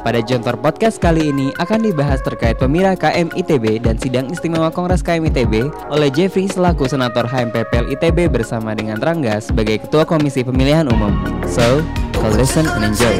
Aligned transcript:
Pada 0.00 0.24
Jontor 0.24 0.56
Podcast 0.56 0.96
kali 0.96 1.28
ini 1.28 1.52
akan 1.60 1.84
dibahas 1.84 2.24
terkait 2.24 2.56
pemira 2.56 2.96
KM 2.96 3.36
ITB 3.36 3.84
dan 3.84 4.00
sidang 4.00 4.32
istimewa 4.32 4.72
Kongres 4.72 5.04
KM 5.04 5.28
ITB 5.28 5.68
oleh 5.92 6.08
Jeffrey 6.08 6.48
selaku 6.48 6.88
Senator 6.88 7.28
HMPPL 7.28 7.92
ITB 7.92 8.32
bersama 8.32 8.72
dengan 8.72 8.96
Rangga 8.96 9.36
sebagai 9.44 9.76
Ketua 9.84 10.08
Komisi 10.08 10.40
Pemilihan 10.40 10.88
Umum. 10.88 11.20
So, 11.44 11.84
go 12.16 12.32
listen 12.32 12.64
and 12.64 12.88
enjoy. 12.88 13.12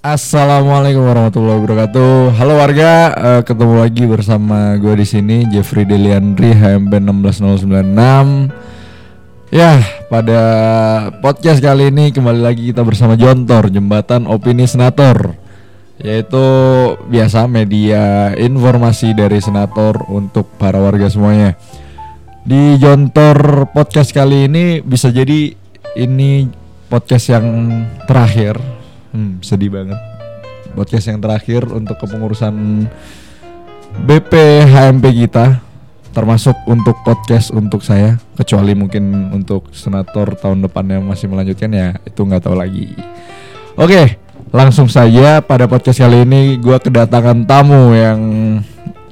Assalamualaikum 0.00 1.04
warahmatullahi 1.04 1.60
wabarakatuh. 1.60 2.40
Halo 2.40 2.56
warga, 2.56 2.92
eh, 3.12 3.40
ketemu 3.44 3.74
lagi 3.84 4.08
bersama 4.08 4.80
gue 4.80 4.96
di 4.96 5.04
sini 5.04 5.44
Jeffrey 5.52 5.84
Deliandri 5.84 6.56
HMP 6.56 6.96
16096. 7.04 8.69
Ya, 9.50 9.82
pada 10.06 10.42
podcast 11.18 11.58
kali 11.58 11.90
ini 11.90 12.14
kembali 12.14 12.38
lagi 12.38 12.70
kita 12.70 12.86
bersama 12.86 13.18
Jontor, 13.18 13.66
Jembatan 13.66 14.30
Opini 14.30 14.62
Senator. 14.64 15.34
Yaitu 16.00 16.44
biasa 17.10 17.44
media 17.50 18.32
informasi 18.38 19.12
dari 19.12 19.42
senator 19.42 20.06
untuk 20.08 20.48
para 20.56 20.78
warga 20.78 21.10
semuanya. 21.10 21.58
Di 22.46 22.78
Jontor 22.78 23.68
podcast 23.74 24.14
kali 24.14 24.46
ini 24.46 24.80
bisa 24.80 25.10
jadi 25.12 25.52
ini 25.98 26.46
podcast 26.88 27.34
yang 27.34 27.46
terakhir 28.08 28.56
Hmm, 29.10 29.42
sedih 29.42 29.74
banget. 29.74 29.98
Podcast 30.78 31.10
yang 31.10 31.18
terakhir 31.18 31.66
untuk 31.66 31.98
kepengurusan 31.98 32.86
BP 34.06 34.32
HMP 34.70 35.26
kita 35.26 35.58
termasuk 36.10 36.58
untuk 36.66 36.98
podcast 37.06 37.54
untuk 37.54 37.86
saya 37.86 38.18
kecuali 38.34 38.74
mungkin 38.74 39.30
untuk 39.30 39.70
senator 39.70 40.34
tahun 40.34 40.66
depannya 40.66 40.98
masih 40.98 41.30
melanjutkan 41.30 41.70
ya 41.70 41.88
itu 42.02 42.20
nggak 42.22 42.42
tahu 42.42 42.58
lagi. 42.58 42.94
Oke, 43.78 44.18
langsung 44.50 44.90
saja 44.90 45.38
pada 45.38 45.70
podcast 45.70 46.02
kali 46.02 46.26
ini 46.26 46.58
gua 46.58 46.82
kedatangan 46.82 47.46
tamu 47.46 47.94
yang 47.94 48.20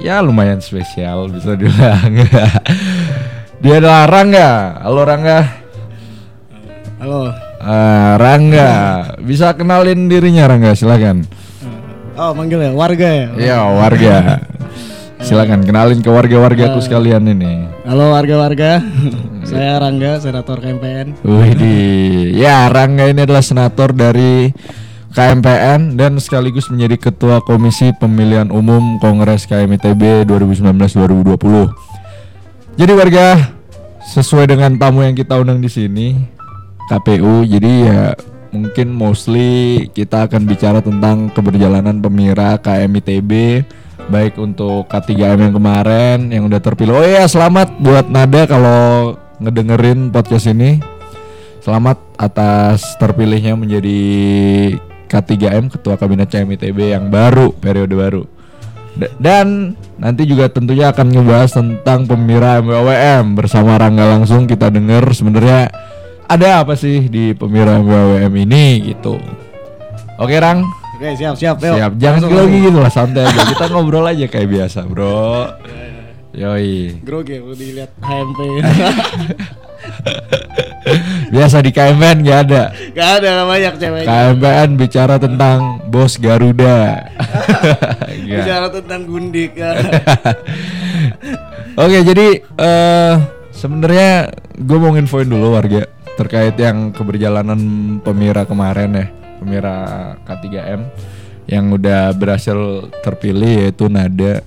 ya 0.02 0.18
lumayan 0.18 0.58
spesial 0.58 1.30
bisa 1.30 1.54
dibilang. 1.54 2.18
Dia 3.62 3.82
adalah 3.82 4.06
Rangga. 4.06 4.50
Halo 4.86 5.02
Rangga. 5.02 5.38
Halo. 6.98 7.30
Ah, 7.58 8.14
Rangga, 8.14 8.70
bisa 9.18 9.50
kenalin 9.54 10.06
dirinya 10.06 10.46
Rangga, 10.46 10.78
silakan. 10.78 11.26
Oh, 12.18 12.34
manggil 12.34 12.58
ya 12.62 12.70
warga 12.74 13.08
ya. 13.10 13.26
Iya, 13.34 13.58
warga. 13.66 14.14
Silakan 15.18 15.66
kenalin 15.66 15.98
ke 15.98 16.06
warga-wargaku 16.06 16.78
sekalian 16.78 17.26
ini. 17.26 17.66
Halo 17.82 18.14
warga-warga. 18.14 18.78
Saya 19.48 19.82
Rangga, 19.82 20.22
senator 20.22 20.62
KMPN. 20.62 21.18
Wih, 21.26 22.38
ya 22.38 22.70
Rangga 22.70 23.10
ini 23.10 23.26
adalah 23.26 23.42
senator 23.42 23.90
dari 23.90 24.54
KMPN 25.16 25.96
dan 25.98 26.22
sekaligus 26.22 26.70
menjadi 26.70 27.10
ketua 27.10 27.42
Komisi 27.42 27.90
Pemilihan 27.96 28.52
Umum 28.54 29.02
Kongres 29.02 29.50
KMITB 29.50 30.30
2019-2020. 30.30 32.78
Jadi 32.78 32.92
warga, 32.94 33.58
sesuai 34.14 34.54
dengan 34.54 34.78
tamu 34.78 35.02
yang 35.02 35.18
kita 35.18 35.34
undang 35.40 35.58
di 35.58 35.66
sini, 35.66 36.14
KPU. 36.86 37.42
Jadi 37.42 37.90
ya 37.90 38.14
mungkin 38.54 38.94
mostly 38.94 39.90
kita 39.92 40.30
akan 40.30 40.46
bicara 40.48 40.80
tentang 40.80 41.28
keberjalanan 41.34 42.00
pemira 42.00 42.56
KMITB 42.62 43.66
baik 44.08 44.40
untuk 44.40 44.88
K3M 44.88 45.38
yang 45.48 45.54
kemarin 45.54 46.32
yang 46.32 46.48
udah 46.48 46.60
terpilih. 46.60 46.96
Oh 46.96 47.04
iya, 47.04 47.28
selamat 47.28 47.76
buat 47.78 48.08
Nada 48.08 48.48
kalau 48.48 49.14
ngedengerin 49.38 50.08
podcast 50.08 50.48
ini. 50.48 50.80
Selamat 51.60 52.00
atas 52.16 52.96
terpilihnya 52.96 53.52
menjadi 53.52 54.00
K3M 55.12 55.68
Ketua 55.68 56.00
Kabinet 56.00 56.32
KMITB 56.32 56.96
yang 56.96 57.12
baru, 57.12 57.52
periode 57.52 57.92
baru. 57.92 58.22
Dan 59.20 59.78
nanti 60.00 60.26
juga 60.26 60.50
tentunya 60.50 60.90
akan 60.90 61.06
ngebahas 61.12 61.54
tentang 61.54 62.08
pemira 62.08 62.58
MWM 62.58 63.36
bersama 63.36 63.78
Rangga 63.78 64.08
langsung 64.10 64.48
kita 64.48 64.72
denger 64.74 65.06
sebenarnya 65.14 65.70
ada 66.26 66.66
apa 66.66 66.74
sih 66.74 67.06
di 67.06 67.30
pemira 67.36 67.78
MWM 67.78 68.32
ini 68.48 68.90
gitu. 68.90 69.20
Oke 70.18 70.34
Rang, 70.40 70.66
Oke, 70.98 71.14
siap, 71.14 71.38
siap. 71.38 71.56
Yuk. 71.62 71.78
siap. 71.78 71.92
Jangan 71.94 72.26
grogi 72.26 72.58
gitu 72.58 72.78
lah 72.82 72.90
santai 72.90 73.22
aja. 73.22 73.46
Kita 73.54 73.70
ngobrol 73.70 74.02
aja 74.02 74.26
kayak 74.26 74.50
biasa, 74.50 74.82
bro. 74.82 75.46
Yoi. 76.34 76.98
Grogi 77.06 77.38
lu 77.38 77.54
dilihat 77.54 77.94
HMP. 78.02 78.38
Biasa 81.28 81.62
di 81.62 81.70
KMN 81.70 82.26
gak 82.26 82.40
ada. 82.50 82.62
Gak 82.98 83.10
ada 83.22 83.46
banyak 83.46 83.74
ceweknya. 83.78 84.10
KMN 84.10 84.68
bicara 84.74 85.14
tentang 85.22 85.86
bos 85.86 86.18
Garuda. 86.18 87.06
Bicara 88.26 88.66
tentang 88.74 89.06
gundik. 89.06 89.54
Oke, 91.78 91.98
jadi 92.02 92.42
eh 92.42 93.14
sebenarnya 93.54 94.34
gue 94.58 94.78
mau 94.82 94.90
nginfoin 94.98 95.30
dulu 95.30 95.54
warga 95.54 95.86
terkait 96.18 96.58
yang 96.58 96.90
keberjalanan 96.90 97.60
pemira 98.02 98.42
kemarin 98.42 98.90
ya, 98.90 99.06
Pemira 99.38 100.18
K3M 100.26 100.82
yang 101.48 101.72
udah 101.72 102.12
berhasil 102.12 102.90
terpilih 103.00 103.66
yaitu 103.66 103.88
Nada 103.88 104.44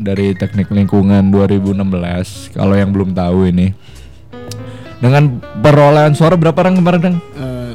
dari 0.00 0.34
Teknik 0.34 0.72
Lingkungan 0.72 1.30
2016 1.30 2.56
kalau 2.56 2.74
yang 2.74 2.90
belum 2.90 3.14
tahu 3.14 3.52
ini. 3.52 3.76
Dengan 5.00 5.40
perolehan 5.64 6.12
suara 6.12 6.36
berapa 6.36 6.60
orang 6.60 6.76
kemarin 6.76 7.16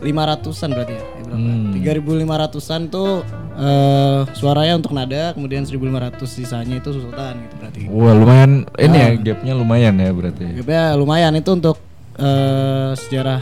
lima 0.00 0.22
ratusan 0.24 0.72
berarti 0.72 0.94
ya. 0.96 1.04
Hmm. 1.30 1.70
tiga 1.76 1.94
ribu 1.94 2.16
lima 2.16 2.34
ratusan 2.40 2.90
tuh 2.90 3.22
uh, 3.54 4.26
suaranya 4.34 4.80
untuk 4.80 4.92
nada, 4.96 5.30
kemudian 5.36 5.62
1.500 5.62 6.18
sisanya 6.26 6.80
itu 6.80 6.90
susutan 6.90 7.38
gitu 7.46 7.54
berarti. 7.60 7.80
Wah, 7.86 8.14
lumayan 8.16 8.52
ini 8.80 8.96
ya 8.98 9.06
ah. 9.06 9.12
gapnya 9.20 9.52
lumayan 9.54 9.94
ya 10.00 10.10
berarti. 10.10 10.44
Gapnya 10.58 10.84
lumayan 10.96 11.32
itu 11.36 11.50
untuk 11.52 11.76
uh, 12.18 12.92
sejarah 12.96 13.40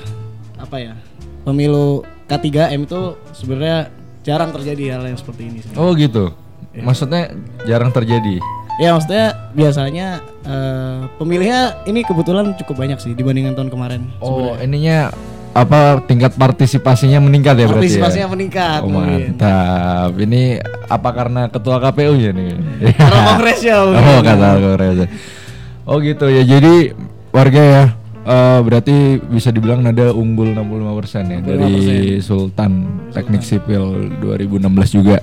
apa 0.58 0.76
ya? 0.82 0.94
Pemilu 1.46 2.04
K3M 2.28 2.84
itu 2.84 3.16
sebenarnya 3.32 3.88
jarang 4.20 4.52
terjadi 4.52 4.98
hal 4.98 5.08
yang 5.08 5.16
seperti 5.16 5.48
ini 5.48 5.58
sebenernya. 5.64 5.80
Oh 5.80 5.90
gitu. 5.96 6.24
Ya. 6.76 6.84
Maksudnya 6.84 7.22
jarang 7.64 7.90
terjadi. 7.94 8.36
Ya 8.78 8.94
maksudnya 8.94 9.50
biasanya 9.58 10.22
uh, 10.46 11.10
pemilihnya 11.18 11.82
ini 11.90 12.06
kebetulan 12.06 12.54
cukup 12.62 12.78
banyak 12.78 12.98
sih 13.02 13.16
dibandingkan 13.16 13.58
tahun 13.58 13.70
kemarin. 13.72 14.02
Oh, 14.22 14.54
sebenernya. 14.54 14.62
ininya 14.62 14.98
apa 15.56 15.98
tingkat 16.06 16.36
partisipasinya 16.36 17.18
meningkat 17.18 17.58
ya 17.58 17.66
berarti 17.66 17.88
Partisipasinya 17.88 18.26
ya? 18.26 18.32
meningkat 18.32 18.80
Oh, 18.84 18.90
mungkin. 18.92 19.34
mantap. 19.34 20.10
Ini 20.14 20.42
apa 20.86 21.08
karena 21.10 21.42
ketua 21.50 21.76
KPU 21.82 22.14
ya 22.14 22.30
nih? 22.30 22.48
Karena 22.94 23.20
kongresnya 23.34 23.74
mungkin. 23.84 24.04
Oh, 24.06 24.20
kata 24.22 24.48
kongres. 24.54 24.96
Oh 25.88 25.96
gitu 25.98 26.26
ya. 26.28 26.42
Jadi 26.44 26.92
warga 27.34 27.62
ya 27.64 27.84
eh, 28.22 28.58
berarti 28.62 28.96
bisa 29.24 29.48
dibilang 29.50 29.82
nada 29.82 30.12
unggul 30.12 30.52
65% 30.52 31.26
ya 31.26 31.38
dari 31.40 31.72
Sultan 32.20 32.72
Teknik 33.10 33.42
Sipil 33.42 34.14
2016 34.20 34.62
juga. 34.94 35.18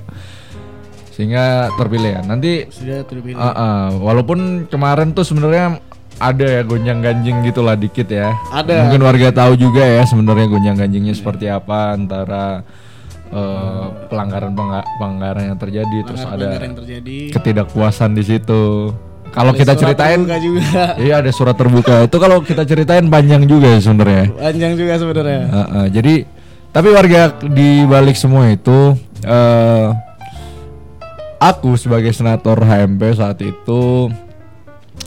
Sehingga 1.16 1.72
terpilih 1.80 2.12
ya. 2.12 2.22
Nanti 2.28 2.68
Sudah 2.68 3.08
terpilih. 3.08 3.40
Ah, 3.40 3.56
ah. 3.56 3.84
walaupun 3.96 4.68
kemarin 4.68 5.16
tuh 5.16 5.24
sebenarnya 5.24 5.80
ada 6.16 6.46
ya 6.48 6.62
gonjang 6.64 7.00
ganjing 7.04 7.44
gitulah 7.44 7.76
dikit 7.76 8.08
ya. 8.08 8.32
Ada. 8.52 8.88
Mungkin 8.88 9.02
warga 9.04 9.30
tahu 9.36 9.60
juga 9.60 9.84
ya 9.84 10.04
sebenarnya 10.08 10.48
gonjang 10.48 10.78
ganjingnya 10.80 11.12
seperti 11.12 11.52
apa 11.52 11.94
antara 11.94 12.64
eh, 13.30 13.86
pelanggaran 14.08 14.56
pelangga- 14.56 14.88
pelanggaran 14.96 15.44
yang 15.52 15.60
terjadi 15.60 15.98
terus 16.08 16.24
ada 16.24 16.56
yang 16.56 16.76
terjadi. 16.78 17.18
ketidakpuasan 17.36 18.16
di 18.16 18.24
situ. 18.24 18.96
Kalau 19.36 19.52
kita 19.52 19.76
ceritain 19.76 20.24
juga. 20.24 20.96
Iya 21.04 21.20
ada 21.20 21.32
surat 21.36 21.60
terbuka. 21.60 22.08
Itu 22.08 22.16
kalau 22.24 22.40
kita 22.40 22.64
ceritain 22.64 23.04
panjang 23.12 23.44
juga 23.44 23.68
ya 23.76 23.80
sebenarnya. 23.84 24.32
Panjang 24.32 24.74
juga 24.80 24.94
sebenarnya. 24.96 25.42
Ah, 25.52 25.60
ah. 25.60 25.86
jadi 25.92 26.24
tapi 26.72 26.92
warga 26.92 27.36
di 27.44 27.84
balik 27.84 28.16
semua 28.16 28.48
itu 28.48 28.96
eh 29.28 29.88
aku 31.40 31.76
sebagai 31.76 32.16
senator 32.16 32.64
HMP 32.64 33.16
saat 33.16 33.40
itu 33.44 34.08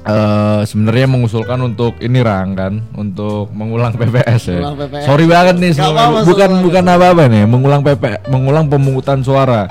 eh 0.08 0.60
sebenarnya 0.64 1.04
mengusulkan 1.04 1.60
untuk 1.60 2.00
ini 2.00 2.24
rang 2.24 2.56
kan 2.56 2.80
untuk 2.96 3.52
mengulang 3.52 3.92
PPS 4.00 4.42
ya. 4.48 4.64
Mengulang 4.64 4.76
PPS. 4.80 5.04
Sorry 5.04 5.26
banget 5.28 5.54
nih 5.60 5.70
apa-apa, 5.76 6.20
bukan 6.24 6.50
bukan 6.64 6.84
apa-apa 6.88 7.22
nih, 7.28 7.44
mengulang 7.44 7.80
PP 7.84 8.04
mengulang 8.32 8.64
pemungutan 8.72 9.20
suara. 9.20 9.68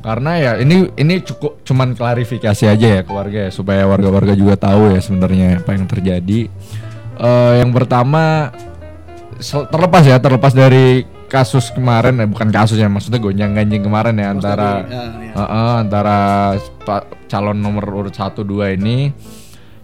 Karena 0.00 0.38
ya 0.38 0.52
ini 0.62 0.88
ini 0.96 1.18
cukup 1.20 1.66
cuman 1.66 1.92
klarifikasi 1.92 2.64
aja 2.64 2.88
ya 2.96 3.02
ke 3.02 3.12
warga 3.12 3.50
ya 3.50 3.50
supaya 3.52 3.84
warga-warga 3.90 4.38
juga 4.38 4.54
tahu 4.56 4.94
ya 4.94 5.00
sebenarnya 5.02 5.60
apa 5.60 5.70
yang 5.76 5.84
terjadi. 5.84 6.40
Eh, 7.16 7.52
yang 7.60 7.74
pertama 7.74 8.54
terlepas 9.68 10.04
ya 10.06 10.16
terlepas 10.16 10.56
dari 10.56 11.15
kasus 11.26 11.68
kemarin 11.68 12.18
eh 12.18 12.26
bukan 12.26 12.48
kasus 12.48 12.74
ya 12.74 12.86
maksudnya 12.86 13.18
gonjang 13.18 13.52
ganjing 13.52 13.80
kemarin 13.80 14.14
ya 14.14 14.30
antara 14.30 14.80
dari- 14.80 14.88
ya, 14.88 15.02
ya. 15.20 15.32
Heeh, 15.36 15.72
antara 15.78 16.18
calon 17.26 17.58
nomor 17.58 17.84
urut 17.84 18.14
1 18.14 18.40
2 18.40 18.72
ini 18.72 19.10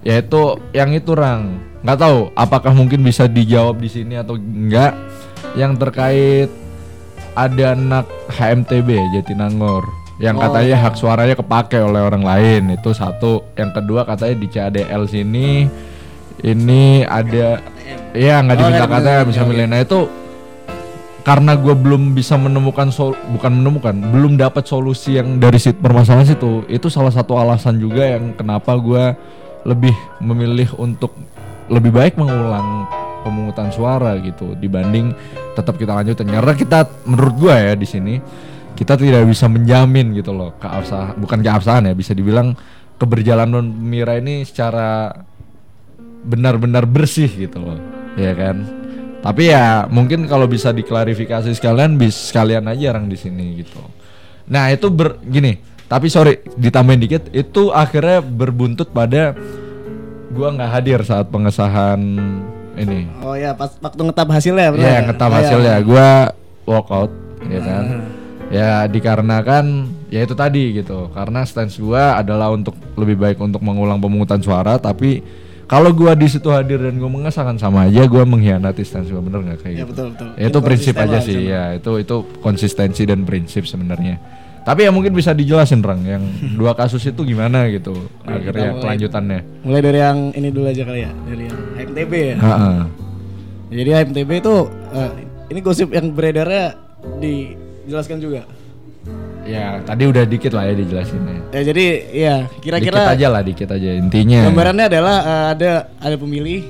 yaitu 0.01 0.41
yang 0.71 0.91
itu 0.91 1.13
rang 1.13 1.59
nggak 1.81 1.95
tahu 1.97 2.31
apakah 2.33 2.71
mungkin 2.71 3.03
bisa 3.03 3.27
dijawab 3.27 3.77
di 3.77 3.87
sini 3.87 4.15
atau 4.15 4.35
enggak 4.35 4.95
yang 5.55 5.75
terkait 5.75 6.51
ada 7.33 7.73
anak 7.73 8.07
HMTB 8.29 8.89
Jatinangor 9.13 9.87
yang 10.19 10.37
Oh, 10.37 10.45
katanya 10.45 10.77
iya. 10.77 10.79
hak 10.81 10.95
suaranya 10.95 11.35
kepake 11.35 11.75
oleh 11.77 11.99
orang 12.01 12.23
lain 12.23 12.63
itu 12.73 12.91
satu 12.93 13.51
yang 13.53 13.71
kedua 13.71 14.05
katanya 14.05 14.37
di 14.37 14.47
CADL 14.47 15.03
sini 15.05 15.67
ini 16.41 17.03
ada 17.03 17.59
iya 18.13 18.39
nggak 18.39 18.55
Oh, 18.55 18.61
diminta 18.61 18.85
KTM 18.85 18.95
diminta, 18.95 19.23
bisa 19.25 19.41
oke. 19.41 19.49
milih 19.49 19.67
nah 19.67 19.81
itu 19.81 19.99
karena 21.23 21.55
gue 21.55 21.71
belum 21.71 22.19
bisa 22.19 22.35
menemukan 22.35 22.91
sol 22.91 23.15
bukan 23.31 23.63
menemukan 23.63 23.95
belum 23.95 24.35
dapat 24.35 24.67
solusi 24.67 25.23
yang 25.23 25.39
dari 25.39 25.59
sit 25.63 25.79
permasalahan 25.79 26.35
situ. 26.35 26.67
Itu 26.67 26.91
salah 26.91 27.15
satu 27.15 27.39
alasan 27.39 27.79
juga 27.79 28.03
yang 28.03 28.35
kenapa 28.35 28.75
gue 28.75 29.15
lebih 29.63 29.95
memilih 30.19 30.75
untuk 30.83 31.15
lebih 31.71 31.95
baik 31.95 32.19
mengulang 32.19 32.91
pemungutan 33.23 33.71
suara 33.71 34.19
gitu 34.19 34.59
dibanding 34.59 35.15
tetap 35.55 35.79
kita 35.79 35.95
lanjutin. 35.95 36.27
Karena 36.27 36.55
kita 36.59 36.91
menurut 37.07 37.35
gue 37.39 37.55
ya 37.55 37.75
di 37.79 37.87
sini 37.87 38.15
kita 38.75 38.99
tidak 38.99 39.23
bisa 39.31 39.47
menjamin 39.47 40.11
gitu 40.19 40.35
loh 40.35 40.59
keabsahan 40.59 41.15
bukan 41.23 41.39
keabsahan 41.39 41.87
ya 41.87 41.95
bisa 41.95 42.19
dibilang 42.19 42.59
keberjalanan 42.99 43.63
Mira 43.63 44.19
ini 44.19 44.43
secara 44.43 45.15
benar-benar 46.27 46.83
bersih 46.83 47.31
gitu 47.31 47.63
loh. 47.63 47.79
Ya 48.19 48.35
kan 48.35 48.82
tapi 49.23 49.55
ya 49.55 49.87
mungkin 49.87 50.27
kalau 50.27 50.51
bisa 50.51 50.75
diklarifikasi 50.75 51.55
sekalian 51.55 51.95
bis 51.95 52.35
sekalian 52.35 52.67
aja 52.67 52.91
orang 52.91 53.07
di 53.07 53.15
sini 53.15 53.63
gitu. 53.63 53.79
Nah 54.51 54.69
itu 54.75 54.91
ber 54.91 55.23
gini 55.23 55.63
tapi 55.87 56.11
sorry 56.11 56.43
ditambahin 56.59 57.01
dikit 57.05 57.23
itu 57.31 57.71
akhirnya 57.71 58.19
berbuntut 58.19 58.91
pada 58.91 59.37
gua 60.33 60.49
nggak 60.57 60.71
hadir 60.75 61.01
saat 61.07 61.29
pengesahan 61.31 62.01
ini. 62.81 63.05
Oh 63.21 63.37
ya, 63.37 63.53
pas 63.53 63.69
waktu 63.77 64.01
ngetap 64.01 64.29
hasilnya 64.33 64.73
benar. 64.73 64.89
ya 64.89 64.99
ngetap 65.05 65.29
Oh, 65.29 65.33
ya. 65.33 65.39
hasilnya. 65.45 65.75
Gua 65.85 66.09
walkout 66.65 67.13
ya 67.47 67.61
kan? 67.61 67.85
Ya 68.49 68.71
dikarenakan 68.89 69.65
ya 70.09 70.25
itu 70.25 70.33
tadi 70.33 70.81
gitu. 70.81 71.13
Karena 71.13 71.45
stance 71.45 71.77
gua 71.77 72.17
adalah 72.17 72.49
untuk 72.49 72.73
lebih 72.97 73.21
baik 73.21 73.39
untuk 73.39 73.61
mengulang 73.61 74.01
pemungutan 74.01 74.41
suara 74.41 74.81
tapi 74.81 75.21
kalau 75.73 75.89
gua 75.91 76.13
di 76.13 76.29
situ 76.29 76.45
hadir 76.47 76.77
dan 76.79 76.95
gua 76.95 77.09
mengesahkan 77.09 77.57
sama 77.57 77.89
aja 77.89 78.05
gua 78.05 78.23
mengkhianati 78.23 78.83
stance 78.83 79.09
gua 79.09 79.21
bener 79.21 79.41
nggak 79.43 79.59
kayak 79.59 79.73
Ya, 79.73 79.81
gitu 79.81 79.89
betul, 79.89 80.07
betul. 80.13 80.29
Ya, 80.35 80.45
itu 80.47 80.59
prinsip 80.61 80.95
aja 80.95 81.19
sih 81.19 81.33
di 81.33 81.43
sana. 81.43 81.49
ya 81.49 81.63
itu 81.75 81.93
itu 81.99 82.17
konsistensi 82.39 83.03
dan 83.03 83.21
prinsip 83.23 83.65
sebenarnya 83.65 84.21
tapi 84.63 84.85
ya 84.85 84.91
mungkin 84.91 85.11
bisa 85.11 85.33
dijelasin 85.33 85.81
Rang 85.81 86.05
yang 86.05 86.23
dua 86.61 86.71
kasus 86.73 87.03
itu 87.03 87.19
gimana 87.23 87.67
gitu 87.67 87.97
Nah, 88.23 88.37
kita 88.37 88.53
akhirnya 88.53 88.69
mulai. 88.69 88.81
kelanjutannya 88.81 89.41
Mulai 89.63 89.81
dari 89.81 89.99
yang 89.99 90.19
ini 90.31 90.49
dulu 90.49 90.67
aja 90.69 90.83
kali 90.85 91.01
ya, 91.01 91.13
dari 91.25 91.43
yang 91.43 91.59
HMTB 91.75 92.13
ya. 92.15 92.37
Ha-ha. 92.39 92.71
Jadi 93.67 93.91
HMTB 93.91 94.31
itu 94.39 94.55
eh, 94.93 95.11
ini 95.49 95.61
gosip 95.61 95.89
yang 95.91 96.13
beredarnya 96.13 96.77
dijelaskan 97.19 98.19
juga. 98.19 98.43
Ya 99.43 99.83
tadi 99.83 100.07
udah 100.07 100.23
dikit 100.23 100.55
lah 100.55 100.71
ya 100.71 100.75
dijelasinnya 100.79 101.37
Ya 101.53 101.61
jadi 101.67 101.85
ya 102.15 102.35
dikit 102.47 102.63
kira-kira 102.63 103.11
aja 103.11 103.27
lah 103.29 103.43
dikit 103.43 103.69
aja 103.69 103.91
intinya 103.99 104.47
gambarannya 104.47 104.87
adalah 104.87 105.17
eh, 105.23 105.47
ada 105.59 105.71
ada 105.99 106.17
pemilih 106.17 106.63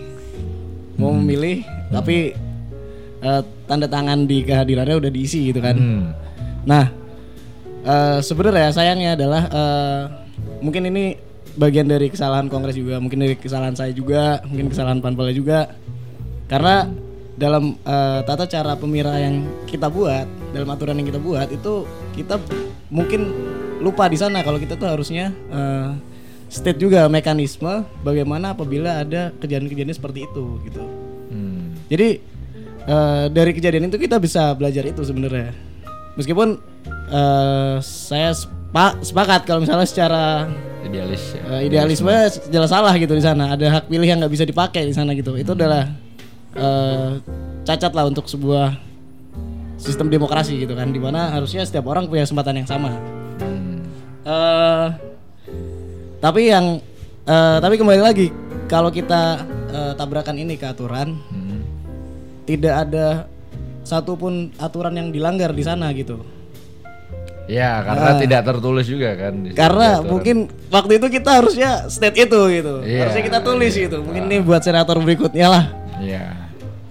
mau 0.97 1.13
memilih 1.13 1.65
tapi 1.93 2.33
eh, 3.23 3.43
tanda 3.69 3.87
tangan 3.87 4.27
di 4.27 4.43
kehadirannya 4.45 4.97
udah 4.99 5.11
diisi 5.13 5.49
gitu 5.53 5.63
kan. 5.63 5.77
Hmm. 5.79 6.05
Nah, 6.67 6.85
eh, 7.87 8.19
sebenarnya 8.21 8.75
sayangnya 8.75 9.17
adalah 9.17 9.43
eh, 9.49 10.03
mungkin 10.61 10.91
ini 10.91 11.17
bagian 11.57 11.87
dari 11.87 12.09
kesalahan 12.09 12.49
Kongres 12.49 12.77
juga, 12.77 12.99
mungkin 12.99 13.23
dari 13.23 13.37
kesalahan 13.39 13.77
saya 13.77 13.93
juga, 13.93 14.41
mungkin 14.49 14.73
kesalahan 14.73 15.01
Panpelnya 15.01 15.37
juga. 15.37 15.61
Karena 16.51 16.85
dalam 17.39 17.79
eh, 17.81 18.21
tata 18.27 18.45
cara 18.45 18.77
pemira 18.77 19.17
yang 19.17 19.47
kita 19.65 19.89
buat, 19.89 20.27
dalam 20.53 20.69
aturan 20.69 21.01
yang 21.01 21.09
kita 21.09 21.21
buat 21.21 21.49
itu 21.49 21.89
kita 22.15 22.37
mungkin 22.93 23.33
lupa 23.83 24.07
di 24.07 24.21
sana 24.21 24.45
kalau 24.45 24.61
kita 24.61 24.79
tuh 24.79 24.87
harusnya 24.87 25.33
eh, 25.51 25.91
state 26.53 26.79
juga 26.79 27.09
mekanisme 27.09 27.83
bagaimana 28.05 28.53
apabila 28.53 29.01
ada 29.01 29.33
kejadian-kejadian 29.41 29.97
seperti 29.97 30.29
itu 30.29 30.61
gitu. 30.69 30.85
Hmm. 31.33 31.73
Jadi 31.89 32.21
eh, 32.85 33.25
dari 33.33 33.53
kejadian 33.57 33.89
itu 33.89 33.97
kita 33.97 34.21
bisa 34.21 34.53
belajar 34.53 34.85
itu 34.85 35.01
sebenarnya. 35.01 35.57
Meskipun 36.21 36.61
eh, 37.09 37.77
saya 37.81 38.37
sepa- 38.37 39.01
sepakat 39.01 39.49
kalau 39.49 39.65
misalnya 39.65 39.89
secara 39.89 40.53
idealis 40.85 41.33
ya 41.33 41.43
eh, 41.57 41.61
idealisme 41.73 42.13
jelas 42.53 42.69
salah 42.69 42.93
gitu 43.01 43.17
di 43.17 43.25
sana. 43.25 43.57
Ada 43.57 43.81
hak 43.81 43.85
pilih 43.89 44.05
yang 44.05 44.21
nggak 44.21 44.33
bisa 44.37 44.45
dipakai 44.45 44.85
di 44.85 44.93
sana 44.93 45.17
gitu. 45.17 45.33
Itu 45.41 45.57
adalah 45.57 45.89
eh, 46.53 47.11
cacat 47.65 47.97
lah 47.97 48.05
untuk 48.13 48.29
sebuah 48.29 48.92
sistem 49.83 50.07
demokrasi 50.07 50.55
gitu 50.63 50.79
kan. 50.79 50.89
Di 50.95 51.03
mana 51.03 51.35
harusnya 51.35 51.67
setiap 51.67 51.91
orang 51.91 52.07
punya 52.07 52.23
kesempatan 52.23 52.63
yang 52.63 52.69
sama. 52.71 52.95
Eh 54.23 54.87
tapi 56.23 56.47
yang 56.47 56.79
eh, 57.27 57.57
tapi 57.59 57.75
kembali 57.75 57.99
lagi 57.99 58.31
kalau 58.71 58.95
kita 58.95 59.43
eh, 59.75 59.93
tabrakan 59.99 60.39
ini 60.39 60.55
ke 60.55 60.71
aturan 60.71 61.19
Hmm. 61.29 61.67
tidak 62.47 62.75
ada 62.87 63.27
satupun 63.83 64.55
aturan 64.55 64.95
yang 64.95 65.11
dilanggar 65.11 65.51
di 65.51 65.67
sana 65.67 65.91
gitu. 65.91 66.23
ya 67.51 67.83
karena 67.83 68.23
tidak 68.23 68.41
tertulis 68.47 68.87
juga 68.87 69.19
kan. 69.19 69.35
Karena 69.51 69.99
aturan. 69.99 70.11
mungkin 70.15 70.37
waktu 70.71 71.03
itu 71.03 71.07
kita 71.11 71.43
harusnya 71.43 71.91
state 71.91 72.31
itu 72.31 72.41
gitu. 72.55 72.87
Iya, 72.87 73.11
harusnya 73.11 73.25
kita 73.27 73.39
tulis 73.43 73.75
iya. 73.75 73.83
gitu. 73.91 73.99
Mungkin 74.07 74.23
ini 74.31 74.39
buat 74.47 74.63
senator 74.63 74.95
berikutnya 75.03 75.51
lah. 75.51 75.65
Iya. 75.99 76.42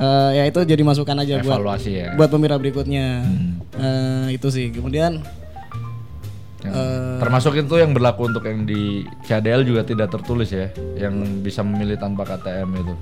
Eh, 0.02 0.30
ya 0.34 0.44
itu 0.50 0.60
jadi 0.66 0.82
masukan 0.82 1.14
aja 1.14 1.38
buat 1.38 1.62
evaluasi 1.62 1.92
ya 1.94 2.08
buat 2.18 2.34
pemirsa 2.34 2.58
berikutnya. 2.58 3.22
Hmm. 3.22 3.52
Eh, 3.78 4.26
itu 4.42 4.50
sih. 4.50 4.74
Kemudian 4.74 5.22
Yang- 6.66 6.74
eh, 6.74 7.18
termasuk 7.22 7.54
itu 7.54 7.74
yang 7.78 7.94
berlaku 7.94 8.34
untuk 8.34 8.42
yang 8.50 8.66
di 8.66 9.06
CADL 9.26 9.62
juga 9.62 9.86
tidak 9.86 10.10
tertulis 10.10 10.50
ya 10.50 10.74
yang 10.98 11.42
bisa 11.46 11.62
memilih 11.62 12.02
tanpa 12.02 12.26
KTM 12.26 12.70
itu 12.82 12.94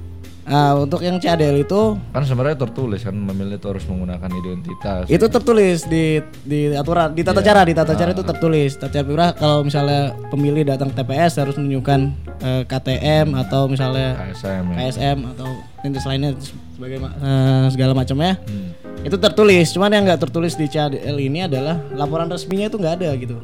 ah, 0.49 0.73
untuk 0.75 0.99
yang 0.99 1.15
CADL 1.15 1.61
itu 1.61 1.95
kan 2.09 2.21
sebenarnya 2.21 2.57
tertulis 2.59 3.01
kan 3.01 3.13
memilih 3.13 3.55
itu 3.55 3.67
harus 3.67 3.85
menggunakan 3.85 4.27
identitas 4.27 5.05
itu 5.05 5.25
tertulis 5.25 5.85
di 5.85 6.05
di 6.41 6.73
aturan 6.73 7.13
di 7.13 7.21
tata 7.21 7.39
Iya. 7.39 7.47
cara 7.47 7.61
di 7.63 7.73
tata 7.73 7.93
cara 7.93 8.09
Ah. 8.09 8.15
itu 8.15 8.23
tertulis 8.23 8.71
tata 8.75 8.99
cara 8.99 9.27
kalau 9.31 9.61
misalnya 9.61 10.01
pemilih 10.27 10.65
datang 10.65 10.89
TPS 10.89 11.37
harus 11.37 11.55
menunjukkan 11.55 11.99
eh, 12.39 12.61
KTM 12.65 13.37
atau 13.37 13.65
misalnya 13.65 14.17
KSM 14.27 14.63
ya 14.65 14.75
KSM 14.81 15.17
atau 15.29 15.47
identitas 15.77 16.05
lainnya 16.05 16.31
sebagai 16.71 16.97
ma- 16.97 17.15
eh, 17.15 17.65
segala 17.69 17.93
macamnya 17.93 18.41
Hmm. 18.41 18.73
itu 18.99 19.15
tertulis 19.15 19.69
cuman 19.69 19.89
yang 19.91 20.03
nggak 20.03 20.21
tertulis 20.21 20.53
di 20.53 20.65
CADL 20.65 21.17
ini 21.17 21.45
adalah 21.45 21.77
laporan 21.91 22.27
resminya 22.27 22.67
itu 22.67 22.75
nggak 22.75 22.95
ada 22.97 23.09
gitu 23.15 23.37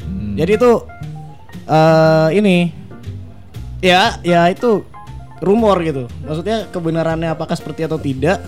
Hmm. 0.00 0.34
jadi 0.34 0.56
itu 0.56 0.72
eh 1.66 2.28
ini 2.34 2.56
ya 3.80 4.18
ya 4.20 4.46
itu 4.46 4.82
rumor 5.40 5.76
gitu 5.80 6.06
maksudnya 6.24 6.68
kebenarannya 6.68 7.32
apakah 7.32 7.56
seperti 7.56 7.84
atau 7.88 7.96
tidak 7.96 8.40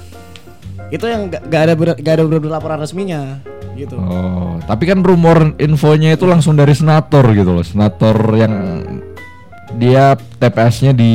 itu 0.92 1.04
yang 1.08 1.32
nggak 1.32 1.42
nggak 1.48 1.62
ada 1.64 1.74
ber- 1.74 1.98
nggak 1.98 2.14
ada 2.20 2.24
laporan 2.48 2.78
resminya 2.80 3.40
gitu 3.72 3.96
Oh, 3.96 4.60
tapi 4.68 4.84
kan 4.84 5.00
rumor 5.00 5.56
infonya 5.56 6.12
itu 6.12 6.28
langsung 6.28 6.60
dari 6.60 6.76
senator 6.76 7.24
gitu 7.32 7.56
loh. 7.56 7.64
Senator 7.64 8.12
yang 8.36 8.52
dia 9.76 10.14
TPS-nya 10.36 10.92
di 10.92 11.12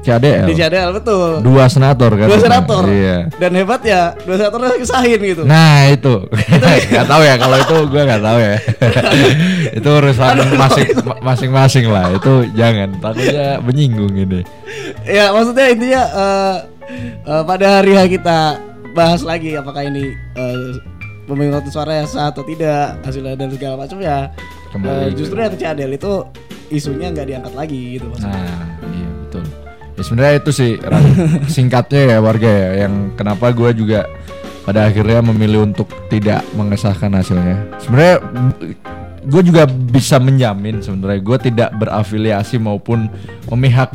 CADL. 0.00 0.46
di 0.48 0.54
CADL 0.54 0.90
betul. 0.96 1.42
Dua 1.44 1.66
senator 1.68 2.10
kan. 2.14 2.26
dua 2.30 2.40
senator. 2.40 2.82
Iya. 2.88 3.28
dan 3.36 3.50
hebat 3.52 3.80
ya 3.84 4.14
dua 4.24 4.36
senator 4.38 4.58
kesahin 4.78 5.20
gitu. 5.20 5.42
Nah 5.44 5.90
itu. 5.92 6.14
Nggak 6.90 7.06
tahu 7.06 7.22
ya 7.22 7.34
kalau 7.36 7.56
itu 7.60 7.76
gue 7.90 8.02
nggak 8.06 8.22
tahu 8.22 8.38
ya. 8.38 8.56
Itu 9.78 9.88
urusan 9.92 10.36
masing 10.56 10.88
masing-masing 11.20 11.84
lah. 11.90 12.06
Itu 12.16 12.48
jangan 12.54 12.96
takutnya 13.02 13.60
menyinggung 13.60 14.14
ini. 14.14 14.40
Ya 15.04 15.34
maksudnya 15.34 15.66
intinya 15.68 16.02
eh, 16.06 16.56
eh, 17.26 17.42
pada 17.44 17.66
hari 17.82 17.92
H 17.92 18.08
kita 18.08 18.38
bahas 18.96 19.20
lagi 19.20 19.52
apakah 19.52 19.84
ini 19.84 20.16
pemungutan 21.26 21.68
suara 21.68 22.00
yang 22.00 22.08
sah 22.08 22.30
atau 22.30 22.46
tidak 22.46 23.02
hasilnya 23.02 23.34
dan 23.36 23.50
segala 23.52 23.74
macam 23.84 23.98
ya. 24.00 24.30
Ke- 24.72 25.12
justru 25.18 25.36
yang 25.40 25.52
CADL 25.54 25.92
itu 25.98 26.12
isunya 26.70 27.10
nggak 27.12 27.26
diangkat 27.26 27.54
lagi 27.54 27.80
gitu 27.98 28.06
maksudnya. 28.10 28.36
nah 28.36 28.64
iya 28.90 29.08
betul 29.24 29.44
ya 29.96 30.02
sebenarnya 30.02 30.34
itu 30.38 30.50
sih 30.52 30.70
singkatnya 31.54 32.02
ya 32.14 32.18
warga 32.20 32.50
ya 32.50 32.70
yang 32.86 33.14
kenapa 33.14 33.50
gue 33.52 33.70
juga 33.74 34.06
pada 34.66 34.90
akhirnya 34.90 35.22
memilih 35.22 35.62
untuk 35.62 35.86
tidak 36.10 36.42
mengesahkan 36.58 37.14
hasilnya 37.14 37.78
sebenarnya 37.78 38.16
gue 39.26 39.42
juga 39.42 39.66
bisa 39.66 40.18
menjamin 40.22 40.82
sebenarnya 40.82 41.20
gue 41.22 41.38
tidak 41.50 41.70
berafiliasi 41.78 42.58
maupun 42.62 43.10
memihak 43.50 43.90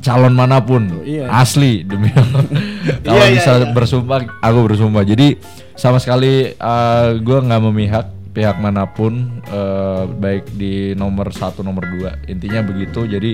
calon 0.00 0.32
mana 0.32 0.56
pun 0.64 0.88
Iya. 1.04 1.28
asli 1.28 1.84
demi 1.84 2.08
kalau 3.04 3.20
Iya, 3.20 3.28
iya, 3.28 3.36
bisa 3.36 3.52
iya. 3.60 3.72
bersumpah 3.76 4.24
aku 4.40 4.58
bersumpah 4.72 5.04
jadi 5.04 5.36
sama 5.76 6.00
sekali 6.00 6.56
uh, 6.56 7.12
gue 7.20 7.38
nggak 7.44 7.60
memihak 7.60 8.06
pihak 8.36 8.60
mana 8.60 8.84
pun 8.84 9.16
uh, 9.48 10.04
baik 10.06 10.52
di 10.52 10.92
nomor 10.92 11.32
satu 11.32 11.64
nomor 11.64 11.88
dua 11.88 12.20
intinya 12.26 12.60
begitu 12.60 13.08
jadi 13.08 13.32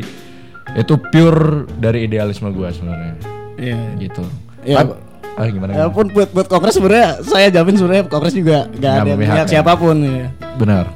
itu 0.72 0.94
pure 1.10 1.66
dari 1.76 2.06
idealisme 2.06 2.48
gue 2.48 2.68
sebenarnya 2.70 3.14
Iya. 3.52 3.78
gitu 3.98 4.22
Iya. 4.62 4.76
Kan- 4.78 4.94
ah, 5.34 5.46
gimana, 5.46 5.70
Ya 5.72 5.82
gimana? 5.82 5.90
pun 5.90 6.06
buat 6.08 6.30
buat 6.30 6.46
kongres 6.46 6.78
sebenarnya 6.78 7.18
saya 7.20 7.50
jamin 7.50 7.74
sebenarnya 7.74 8.04
kongres 8.06 8.30
juga 8.32 8.70
gak 8.70 8.78
Nggak 8.78 8.94
ada 9.04 9.14
pihak 9.18 9.36
ya. 9.36 9.44
siapa 9.50 9.72
pun 9.74 9.96
ya. 9.98 10.30
benar 10.54 10.86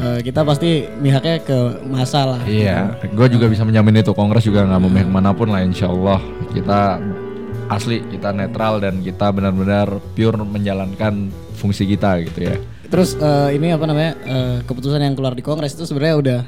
Eh, 0.00 0.24
kita 0.24 0.40
pasti 0.40 0.88
mihaknya 0.96 1.44
ke 1.44 1.58
masa 1.84 2.24
lah. 2.24 2.40
Iya, 2.48 2.96
gue 3.04 3.26
juga 3.28 3.52
bisa 3.52 3.68
menjamin 3.68 4.00
itu 4.00 4.16
Kongres 4.16 4.40
juga 4.40 4.64
nggak 4.64 4.80
memihak 4.80 5.04
mana 5.04 5.36
pun 5.36 5.52
lah, 5.52 5.60
Insya 5.60 5.92
Allah 5.92 6.16
kita 6.56 6.96
asli 7.68 8.00
kita 8.08 8.32
netral 8.32 8.80
dan 8.80 9.04
kita 9.04 9.28
benar-benar 9.28 9.86
pure 10.16 10.40
menjalankan 10.40 11.28
fungsi 11.52 11.84
kita 11.84 12.16
gitu 12.24 12.48
ya. 12.48 12.56
Terus 12.90 13.14
eh, 13.14 13.54
ini 13.54 13.70
apa 13.70 13.86
namanya 13.86 14.12
eh, 14.20 14.56
keputusan 14.66 14.98
yang 14.98 15.14
keluar 15.14 15.32
di 15.32 15.40
kongres 15.40 15.72
itu 15.72 15.86
sebenarnya 15.86 16.16
udah 16.18 16.40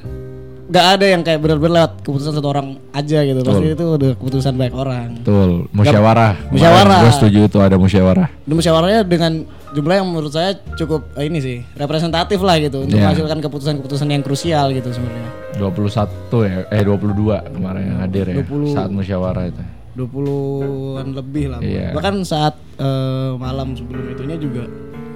nggak 0.63 0.87
ada 0.89 1.05
yang 1.05 1.21
kayak 1.21 1.37
benar-benar 1.37 1.73
lewat 1.85 1.93
keputusan 2.01 2.33
satu 2.33 2.49
orang 2.49 2.81
aja 2.91 3.19
gitu. 3.23 3.41
Pasti 3.45 3.67
itu 3.71 3.85
udah 3.93 4.11
keputusan 4.17 4.53
banyak 4.57 4.73
orang. 4.73 5.09
Betul, 5.21 5.51
musyawarah. 5.71 6.33
Musyawarah. 6.49 7.01
Gue 7.05 7.13
setuju 7.13 7.39
itu 7.45 7.59
ada 7.61 7.77
musyawarah. 7.77 8.29
Dan 8.49 8.55
musyawarahnya 8.57 9.03
dengan 9.05 9.33
jumlah 9.71 9.95
yang 10.01 10.07
menurut 10.09 10.33
saya 10.33 10.57
cukup 10.75 11.13
eh, 11.15 11.29
ini 11.29 11.39
sih 11.39 11.57
representatif 11.77 12.41
lah 12.41 12.57
gitu 12.57 12.89
untuk 12.89 12.97
Iya. 12.97 13.05
menghasilkan 13.05 13.39
keputusan-keputusan 13.45 14.09
yang 14.09 14.23
krusial 14.25 14.73
gitu 14.73 14.89
sebenarnya. 14.91 15.29
21 15.61 16.49
ya, 16.49 16.57
eh 16.73 16.83
22 16.83 17.53
kemarin 17.53 17.83
yang 17.87 17.99
hadir 18.01 18.25
ya 18.33 18.35
20. 18.41 18.73
saat 18.73 18.89
musyawarah 18.89 19.45
itu. 19.53 19.63
20-an 19.93 21.09
lebih 21.13 21.45
lah. 21.53 21.61
Iya. 21.61 21.93
Bahkan 21.93 22.15
saat 22.25 22.57
eh, 22.81 23.31
malam 23.37 23.77
sebelum 23.77 24.09
itunya 24.09 24.41
juga 24.41 24.65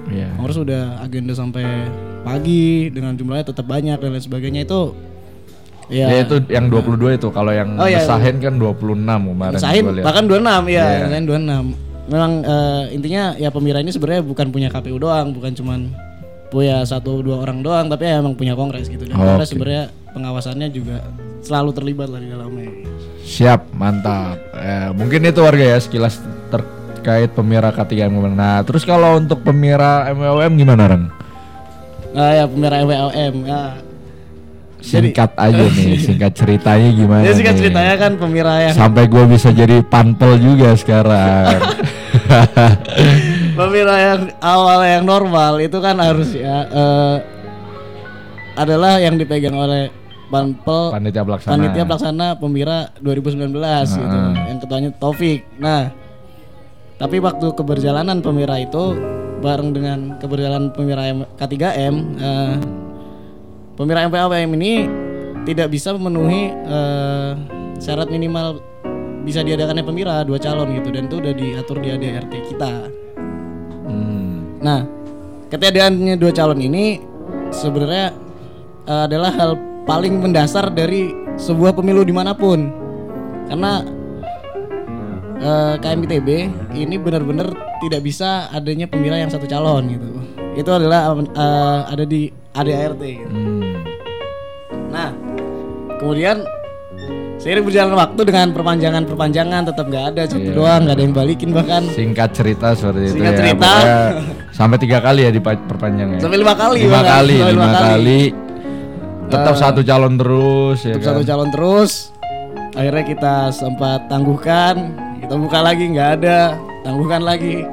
Iya. 0.07 0.29
Kongres 0.35 0.57
udah 0.57 0.83
agenda 0.99 1.33
sampai 1.33 1.63
pagi 2.21 2.87
dengan 2.89 3.13
jumlahnya 3.13 3.45
tetap 3.45 3.65
banyak 3.65 3.97
dan 3.97 4.09
lain 4.11 4.23
sebagainya 4.23 4.63
itu 4.63 4.95
Ya, 5.87 6.11
ya, 6.11 6.27
itu 6.27 6.43
yang 6.51 6.67
22 6.67 7.15
itu 7.15 7.31
kalau 7.31 7.47
yang 7.47 7.79
Oh, 7.79 7.87
iya, 7.87 8.03
ngesahin 8.03 8.43
kan 8.43 8.59
26 8.59 9.07
kemarin 9.07 9.55
Sahin 9.55 9.83
bahkan 10.03 10.27
26 10.27 10.67
ya, 10.67 10.83
Iya. 10.83 11.07
Sahin 11.07 11.23
26. 11.23 12.11
Memang 12.11 12.31
eh, 12.43 12.83
intinya 12.91 13.23
ya 13.35 13.47
pemirsa 13.47 13.79
ini 13.79 13.91
sebenarnya 13.91 14.19
bukan 14.19 14.47
punya 14.51 14.67
KPU 14.67 14.99
doang, 14.99 15.31
bukan 15.31 15.55
cuman 15.55 15.79
punya 16.47 16.83
satu 16.83 17.19
dua 17.19 17.39
orang 17.39 17.59
doang, 17.59 17.87
tapi 17.87 18.03
ya 18.03 18.19
emang 18.19 18.35
punya 18.35 18.51
kongres 18.51 18.87
gitu. 18.87 19.03
Dan 19.03 19.15
Oh, 19.15 19.23
kongres 19.23 19.47
oke. 19.47 19.55
sebenarnya 19.55 19.83
pengawasannya 20.11 20.67
juga 20.71 21.07
selalu 21.39 21.71
terlibat 21.71 22.07
lah 22.11 22.19
di 22.19 22.29
dalamnya. 22.31 22.67
Siap, 23.23 23.71
mantap. 23.71 24.39
Eh, 24.55 24.91
mungkin 24.91 25.23
itu 25.23 25.39
warga 25.39 25.63
ya 25.71 25.79
sekilas 25.79 26.19
terkait 27.07 27.31
pemira 27.31 27.71
K3M. 27.71 28.35
Nah, 28.35 28.59
terus 28.67 28.83
kalau 28.83 29.15
untuk 29.15 29.39
pemira 29.39 30.11
MWM 30.11 30.59
gimana, 30.59 30.91
Reng? 30.91 31.07
Nah 32.11 32.35
ya 32.35 32.43
pemirsa 32.43 32.83
WLM 32.83 33.35
ya. 33.47 33.63
Singkat 34.83 35.31
aja 35.39 35.63
nih, 35.71 35.95
singkat 36.05 36.35
ceritanya 36.35 36.89
gimana? 36.91 37.23
Jadi 37.23 37.35
singkat 37.39 37.55
nih? 37.55 37.61
ceritanya 37.63 37.95
kan 37.95 38.11
pemirsa 38.19 38.55
yang 38.59 38.75
Sampai 38.75 39.07
gue 39.07 39.23
bisa 39.23 39.55
jadi 39.55 39.79
panpel 39.87 40.35
juga 40.35 40.75
sekarang. 40.75 41.63
Pemira 43.57 43.95
yang 43.95 44.21
awal 44.43 44.83
yang 44.83 45.07
normal 45.07 45.63
itu 45.63 45.79
kan 45.79 45.95
harus 46.03 46.35
ya 46.35 46.67
eh, 46.67 47.15
adalah 48.59 48.99
yang 48.99 49.15
dipegang 49.15 49.55
oleh 49.55 49.87
Panpel 50.27 50.91
Panitia 50.91 51.23
pelaksana. 51.23 51.51
Panitia 51.55 51.83
Pelaksana 51.87 52.27
Pemira 52.35 52.91
2019 52.99 53.47
gitu. 53.95 54.17
Yang 54.35 54.59
ketuanya 54.67 54.89
Taufik. 54.99 55.47
Nah, 55.55 55.87
tapi 56.97 57.21
waktu 57.21 57.53
keberjalanan 57.53 58.21
Pemira 58.25 58.57
itu 58.57 58.97
bareng 59.41 59.69
dengan 59.73 60.17
keberjalanan 60.17 60.73
Pemira 60.73 61.03
M- 61.05 61.29
K3M 61.37 61.95
eh, 62.17 62.55
Pemira 63.77 64.09
MPAWM 64.09 64.49
ini 64.57 64.73
tidak 65.45 65.69
bisa 65.69 65.93
memenuhi 65.93 66.49
eh, 66.49 67.31
syarat 67.77 68.09
minimal 68.09 68.57
bisa 69.21 69.43
diadakannya 69.43 69.83
pemira 69.83 70.23
dua 70.23 70.39
calon 70.39 70.71
gitu 70.71 70.89
dan 70.89 71.11
itu 71.11 71.15
udah 71.19 71.33
diatur 71.35 71.77
di 71.83 71.89
ADRT 71.93 72.33
kita. 72.47 72.71
Hmm. 73.85 74.57
Nah, 74.63 74.87
ketiadaannya 75.51 76.15
dua 76.15 76.31
calon 76.31 76.63
ini 76.63 76.97
sebenarnya 77.51 78.15
eh, 78.87 79.01
adalah 79.05 79.31
hal 79.35 79.51
paling 79.83 80.19
mendasar 80.19 80.71
dari 80.71 81.11
sebuah 81.37 81.75
pemilu 81.77 82.01
di 82.01 82.15
mana 82.15 82.33
pun, 82.33 82.71
karena 83.45 83.85
eh, 85.37 85.75
KMITB 85.77 86.29
ini 86.73 86.95
benar-benar 86.95 87.49
tidak 87.79 88.01
bisa 88.01 88.29
adanya 88.49 88.85
pemira 88.85 89.15
yang 89.15 89.29
satu 89.29 89.43
calon 89.43 89.83
gitu. 89.87 90.07
Itu 90.55 90.69
adalah 90.69 91.13
eh, 91.13 91.79
ada 91.87 92.03
di 92.03 92.27
ADART. 92.51 92.97
Gitu. 92.97 93.27
Hmm. 93.27 93.85
Nah, 94.87 95.09
kemudian 95.97 96.41
seiring 97.37 97.61
berjalan 97.63 97.93
waktu 97.93 98.21
dengan 98.23 98.49
perpanjangan-perpanjangan 98.49 99.61
tetap 99.63 99.85
nggak 99.85 100.05
ada 100.09 100.21
satu 100.25 100.49
doang, 100.51 100.81
nggak 100.83 100.95
ada 100.97 101.03
yang 101.03 101.13
balikin 101.13 101.49
bahkan 101.51 101.85
Singkat 101.87 102.33
cerita 102.33 102.73
seperti 102.73 102.99
itu 103.03 103.13
Singkat 103.13 103.29
ya. 103.29 103.37
cerita. 103.37 103.61
pokoknya 103.69 103.97
sampai 104.49 104.77
tiga 104.79 104.97
kali 104.99 105.19
ya 105.21 105.31
diperpanjang 105.31 106.09
ya. 106.11 106.19
sampai 106.19 106.37
lima 106.39 106.55
kali 106.55 106.77
lima 106.81 106.93
bahkan. 106.97 107.13
kali, 107.13 107.35
Sampai 107.37 107.53
lima 107.53 107.69
kali. 107.71 108.21
Tetap 109.27 109.53
Eh, 109.53 109.59
satu 109.59 109.81
calon 109.83 110.13
terus 110.15 110.77
ya 110.81 110.93
tetap 110.95 111.03
kan. 111.03 111.07
satu 111.13 111.23
calon 111.23 111.49
terus 111.51 111.91
akhirnya 112.73 113.03
kita 113.05 113.35
sempat 113.51 113.99
tangguhkan 114.07 114.75
kita 115.17 115.35
buka 115.35 115.59
lagi 115.61 115.83
nggak 115.89 116.09
ada 116.17 116.37
tangguhkan 116.81 117.21
lagi 117.21 117.65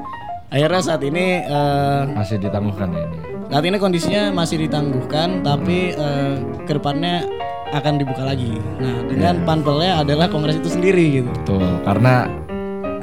akhirnya 0.48 0.80
saat 0.80 1.02
ini 1.02 1.42
eh, 1.42 2.00
Masih 2.12 2.36
ditangguhkan 2.38 2.88
ya 2.88 3.02
ini. 3.02 3.18
saat 3.46 3.64
ini 3.64 3.76
kondisinya 3.76 4.22
masih 4.32 4.56
ditangguhkan 4.60 5.42
tapi 5.42 5.92
eh, 5.92 6.34
ke 6.64 6.72
depannya 6.72 7.26
akan 7.70 7.92
dibuka 7.96 8.22
lagi 8.22 8.54
nah 8.78 9.02
dengan 9.04 9.34
Iya. 9.36 9.44
panpelnya 9.44 9.92
adalah 10.00 10.26
kongres 10.28 10.56
itu 10.56 10.70
sendiri 10.70 11.04
gitu 11.20 11.30
Betul, 11.34 11.66
karena 11.82 12.30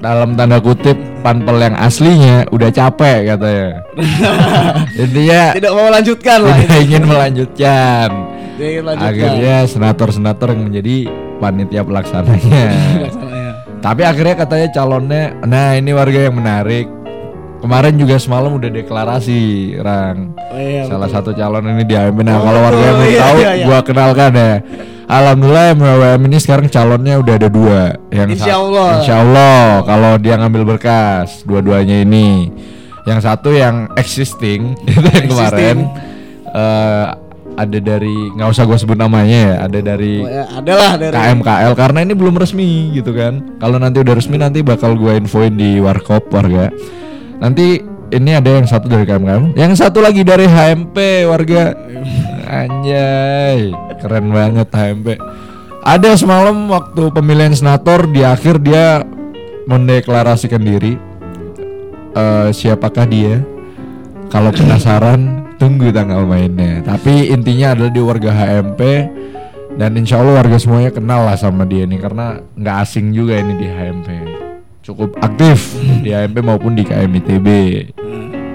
dalam 0.01 0.33
tanda 0.33 0.57
kutip 0.57 0.98
panpel 1.21 1.62
yang 1.62 1.77
aslinya 1.77 2.41
udah 2.50 2.74
capek 2.74 3.29
katanya. 3.29 3.86
Intinya 5.05 5.53
tidak 5.53 5.71
mau 5.71 5.86
melanjutkan 5.88 6.38
lah 6.41 6.57
tidak 6.57 6.79
ingin 6.81 7.03
melanjutkan. 7.05 8.10
Dia 8.57 8.67
ingin 8.67 8.83
melanjutkan 8.83 9.13
Akhirnya 9.13 9.55
senator-senator 9.69 10.48
yang 10.50 10.62
menjadi 10.65 10.95
panitia 11.38 11.81
pelaksananya. 11.86 12.65
Tapi 13.82 14.02
akhirnya 14.06 14.36
katanya 14.38 14.68
calonnya, 14.70 15.24
nah 15.44 15.74
ini 15.74 15.90
warga 15.92 16.30
yang 16.30 16.38
menarik. 16.38 16.86
Kemarin 17.62 17.94
juga 17.94 18.18
semalam 18.18 18.58
udah 18.58 18.70
deklarasi, 18.70 19.74
Rang. 19.78 20.34
oh, 20.34 20.58
iya, 20.58 20.86
Salah 20.86 21.06
betul. 21.06 21.18
satu 21.18 21.32
calon 21.34 21.66
ini 21.68 21.86
di 21.86 21.94
AMP. 21.94 22.22
Nah, 22.22 22.38
Oh, 22.38 22.46
kalau 22.46 22.60
warga 22.62 22.82
yang 22.84 22.98
belum 22.98 23.10
Iya, 23.10 23.22
tahu, 23.22 23.38
iya, 23.38 23.52
iya. 23.54 23.66
gua 23.66 23.80
kenalkan 23.82 24.32
ya. 24.34 24.54
Alhamdulillah 25.06 25.66
MWM 25.76 26.22
ini 26.26 26.38
sekarang 26.40 26.68
calonnya 26.70 27.20
udah 27.20 27.34
ada 27.36 27.50
dua. 27.50 27.82
Yang 28.10 28.30
Insya 28.34 28.54
Allah. 28.58 28.90
Insya 28.98 29.16
Allah 29.20 29.62
kalau 29.84 30.14
dia 30.18 30.34
ngambil 30.38 30.64
berkas 30.66 31.44
dua-duanya 31.44 32.02
ini. 32.02 32.50
Yang 33.04 33.20
satu 33.26 33.50
yang 33.52 33.90
existing 33.94 34.74
itu 34.90 35.04
yang 35.04 35.28
kemarin 35.28 35.78
eh, 36.48 37.06
ada 37.60 37.77
dari 37.77 38.31
nggak 38.36 38.50
usah 38.51 38.63
gua 38.63 38.77
sebut 38.79 38.96
namanya 38.96 39.38
ya, 39.38 39.55
ada 39.67 39.79
dari 39.84 40.24
Oh, 40.24 40.29
ya, 40.29 40.46
adalah 40.55 40.96
dari 40.96 41.13
KMKL 41.13 41.74
karena 41.75 42.00
ini 42.03 42.13
belum 42.15 42.36
resmi 42.39 42.96
gitu 42.96 43.12
kan. 43.12 43.58
Kalau 43.60 43.77
nanti 43.77 43.98
udah 44.00 44.13
resmi 44.15 44.38
nanti 44.39 44.63
bakal 44.63 44.96
gua 44.96 45.20
infoin 45.20 45.55
di 45.55 45.79
warkop 45.84 46.31
warga. 46.31 46.72
Nanti 47.41 47.81
ini 48.12 48.31
ada 48.36 48.50
yang 48.60 48.67
satu 48.67 48.88
dari 48.91 49.03
KMKL, 49.03 49.55
yang 49.55 49.74
satu 49.75 50.00
lagi 50.03 50.24
dari 50.24 50.48
HMP 50.48 51.27
warga. 51.27 51.75
Anjay, 52.51 53.72
keren 54.03 54.27
banget 54.31 54.67
HMP. 54.67 55.15
Ada 55.81 56.13
semalam 56.13 56.70
waktu 56.70 57.10
pemilihan 57.10 57.55
senator 57.55 58.05
di 58.05 58.22
akhir 58.22 58.62
dia 58.62 59.01
mendeklarasikan 59.65 60.62
diri. 60.62 60.93
Eh, 62.12 62.50
siapakah 62.51 63.08
dia? 63.08 63.39
Kalau 64.27 64.51
penasaran 64.51 65.50
tunggu 65.62 65.94
tanggal 65.94 66.25
mainnya. 66.25 66.82
Tapi 66.82 67.30
intinya 67.30 67.77
adalah 67.77 67.94
di 67.94 68.01
warga 68.01 68.34
HMP 68.34 68.82
dan 69.77 69.94
insya 69.94 70.18
Allah 70.18 70.41
warga 70.41 70.58
semuanya 70.58 70.89
kenal 70.89 71.22
lah 71.22 71.38
sama 71.38 71.63
dia 71.63 71.86
nih 71.86 72.01
karena 72.01 72.41
nggak 72.58 72.75
asing 72.82 73.13
juga 73.13 73.38
ini 73.38 73.53
di 73.56 73.68
HMP. 73.70 74.08
Cukup 74.82 75.13
aktif 75.22 75.77
di 76.01 76.10
HMP 76.10 76.41
maupun 76.41 76.74
di 76.74 76.82
KMITB. 76.82 77.48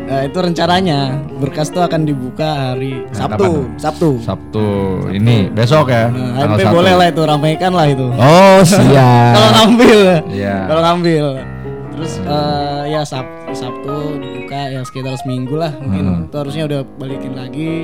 Nah, 0.07 0.23
itu 0.23 0.39
rencananya 0.39 1.19
berkas 1.35 1.67
itu 1.67 1.83
akan 1.83 2.07
dibuka 2.07 2.75
hari 2.75 3.03
Nah, 3.07 3.27
Sabtu, 3.27 3.43
kapan? 3.67 3.79
Sabtu. 3.79 4.11
Sabtu 4.23 4.67
ini 5.11 5.51
besok 5.51 5.91
ya. 5.91 6.11
Nah, 6.11 6.43
tanggal 6.43 6.59
MP 6.59 6.63
1. 6.63 6.75
boleh 6.75 6.93
lah 6.95 7.07
itu 7.11 7.23
ramaikan 7.23 7.71
lah 7.71 7.87
itu. 7.87 8.07
Oh 8.15 8.59
siap. 8.67 9.35
Kalau 9.35 9.51
ngambil, 9.57 9.99
Iya. 10.31 10.57
kalau 10.67 10.83
ngambil. 10.83 11.25
Terus 11.91 12.13
eh, 12.23 12.83
ya 12.87 13.03
Sabtu, 13.03 13.51
Sabtu 13.51 13.95
dibuka 14.57 14.73
ya 14.73 14.81
sekitar 14.85 15.15
seminggu 15.21 15.55
lah 15.57 15.73
mungkin 15.77 16.05
Hmm. 16.07 16.25
itu 16.29 16.37
harusnya 16.37 16.65
udah 16.65 16.81
balikin 16.97 17.33
lagi. 17.37 17.75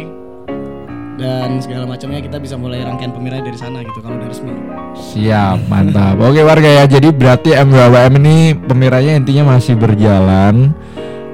dan 1.12 1.60
segala 1.60 1.84
macamnya 1.86 2.24
kita 2.24 2.40
bisa 2.40 2.56
mulai 2.56 2.82
rangkaian 2.82 3.12
pemilihan 3.12 3.44
dari 3.44 3.54
sana 3.54 3.84
gitu 3.84 4.00
kalau 4.00 4.16
udah 4.16 4.32
resmi. 4.32 4.48
Siap, 4.96 5.68
mantap. 5.68 6.16
Oke 6.18 6.40
warga 6.40 6.66
ya, 6.66 6.84
jadi 6.88 7.12
berarti 7.12 7.52
MWWM 7.52 8.16
ini 8.16 8.36
pemiranya 8.56 9.20
intinya 9.20 9.54
masih 9.54 9.76
berjalan, 9.76 10.72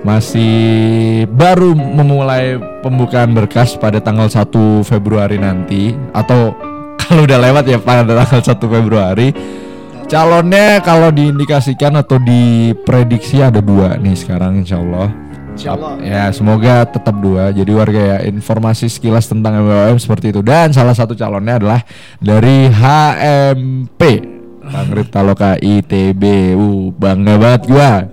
masih 0.03 1.25
baru 1.31 1.73
memulai 1.79 2.59
pembukaan 2.83 3.33
berkas 3.33 3.79
pada 3.79 4.03
tanggal 4.03 4.27
1 4.27 4.83
Februari 4.83 5.39
nanti 5.39 5.95
atau 6.11 6.53
kalau 6.99 7.25
udah 7.25 7.39
lewat 7.39 7.65
ya 7.71 7.79
pada 7.79 8.03
tanggal 8.03 8.43
1 8.45 8.67
Februari. 8.69 9.31
Calonnya 10.11 10.83
kalau 10.83 11.15
diindikasikan 11.15 11.97
atau 11.97 12.19
diprediksi 12.19 13.41
ada 13.41 13.63
dua 13.63 13.95
nih 13.97 14.19
sekarang 14.19 14.67
insya 14.67 14.83
Allah. 14.83 15.28
Insya 15.59 15.75
Allah. 15.75 15.99
Ya 15.99 16.25
semoga 16.31 16.87
tetap 16.87 17.19
dua. 17.19 17.51
Jadi 17.51 17.73
warga 17.75 17.99
ya 17.99 18.19
informasi 18.25 18.87
sekilas 18.87 19.27
tentang 19.27 19.59
MWM 19.59 19.99
seperti 19.99 20.31
itu. 20.31 20.39
Dan 20.39 20.71
salah 20.71 20.95
satu 20.95 21.19
calonnya 21.19 21.59
adalah 21.59 21.83
dari 22.23 22.71
HMP 22.71 24.01
Bangrit 24.63 25.11
Taloka 25.11 25.59
ITB. 25.59 26.23
Uh, 26.55 26.95
bangga 26.95 27.35
banget 27.35 27.63
gua. 27.67 28.07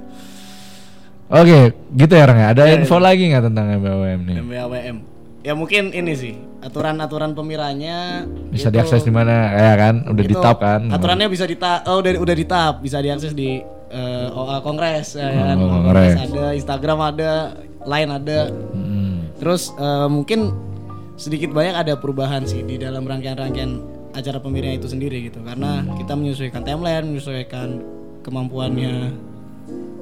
Oke, 1.29 1.73
gitu 1.93 2.13
ya 2.17 2.25
Rang 2.25 2.39
ya. 2.41 2.47
Ada 2.53 2.63
Ya, 2.65 2.81
info 2.81 2.97
lagi 2.97 3.29
nggak 3.29 3.45
tentang 3.45 3.65
MWM 3.77 4.19
nih? 4.25 4.35
MWWM. 4.41 4.97
Ya 5.45 5.53
mungkin 5.53 5.93
ini 5.93 6.13
sih 6.17 6.33
aturan-aturan 6.65 7.37
pemiranya 7.37 8.25
Bisa 8.49 8.73
itu- 8.73 8.81
diakses 8.81 9.05
di 9.05 9.13
mana? 9.13 9.53
Ya 9.53 9.73
kan, 9.77 10.09
udah 10.09 10.23
ditap 10.25 10.57
kan? 10.57 10.89
Aturannya 10.89 11.29
bisa 11.29 11.45
di 11.45 11.53
oh 11.61 12.01
udah 12.01 12.11
udah 12.17 12.35
di 12.35 12.45
tap, 12.49 12.81
bisa 12.81 12.97
diakses 12.97 13.37
di 13.37 13.61
eh, 13.89 14.27
OA 14.31 14.57
Kongres 14.61 15.15
ya 15.15 15.29
kan. 15.29 15.55
Oh, 15.57 15.67
OA 15.67 15.71
Kongres. 15.81 16.13
ada, 16.29 16.45
Instagram 16.53 16.99
ada, 17.01 17.31
Line 17.85 18.11
ada. 18.11 18.39
Hmm. 18.73 19.29
Terus 19.37 19.69
eh, 19.75 20.07
mungkin 20.07 20.53
sedikit 21.15 21.55
banyak 21.55 21.75
ada 21.75 21.93
perubahan 21.95 22.43
sih 22.43 22.59
di 22.61 22.75
dalam 22.75 23.07
rangkaian-rangkaian 23.07 23.79
acara 24.15 24.39
pemilihan 24.39 24.79
itu 24.79 24.87
sendiri 24.87 25.27
gitu. 25.27 25.43
Karena 25.43 25.83
kita 25.99 26.15
menyesuaikan 26.15 26.63
timeline, 26.63 27.05
menyesuaikan 27.11 27.83
kemampuannya 28.23 29.11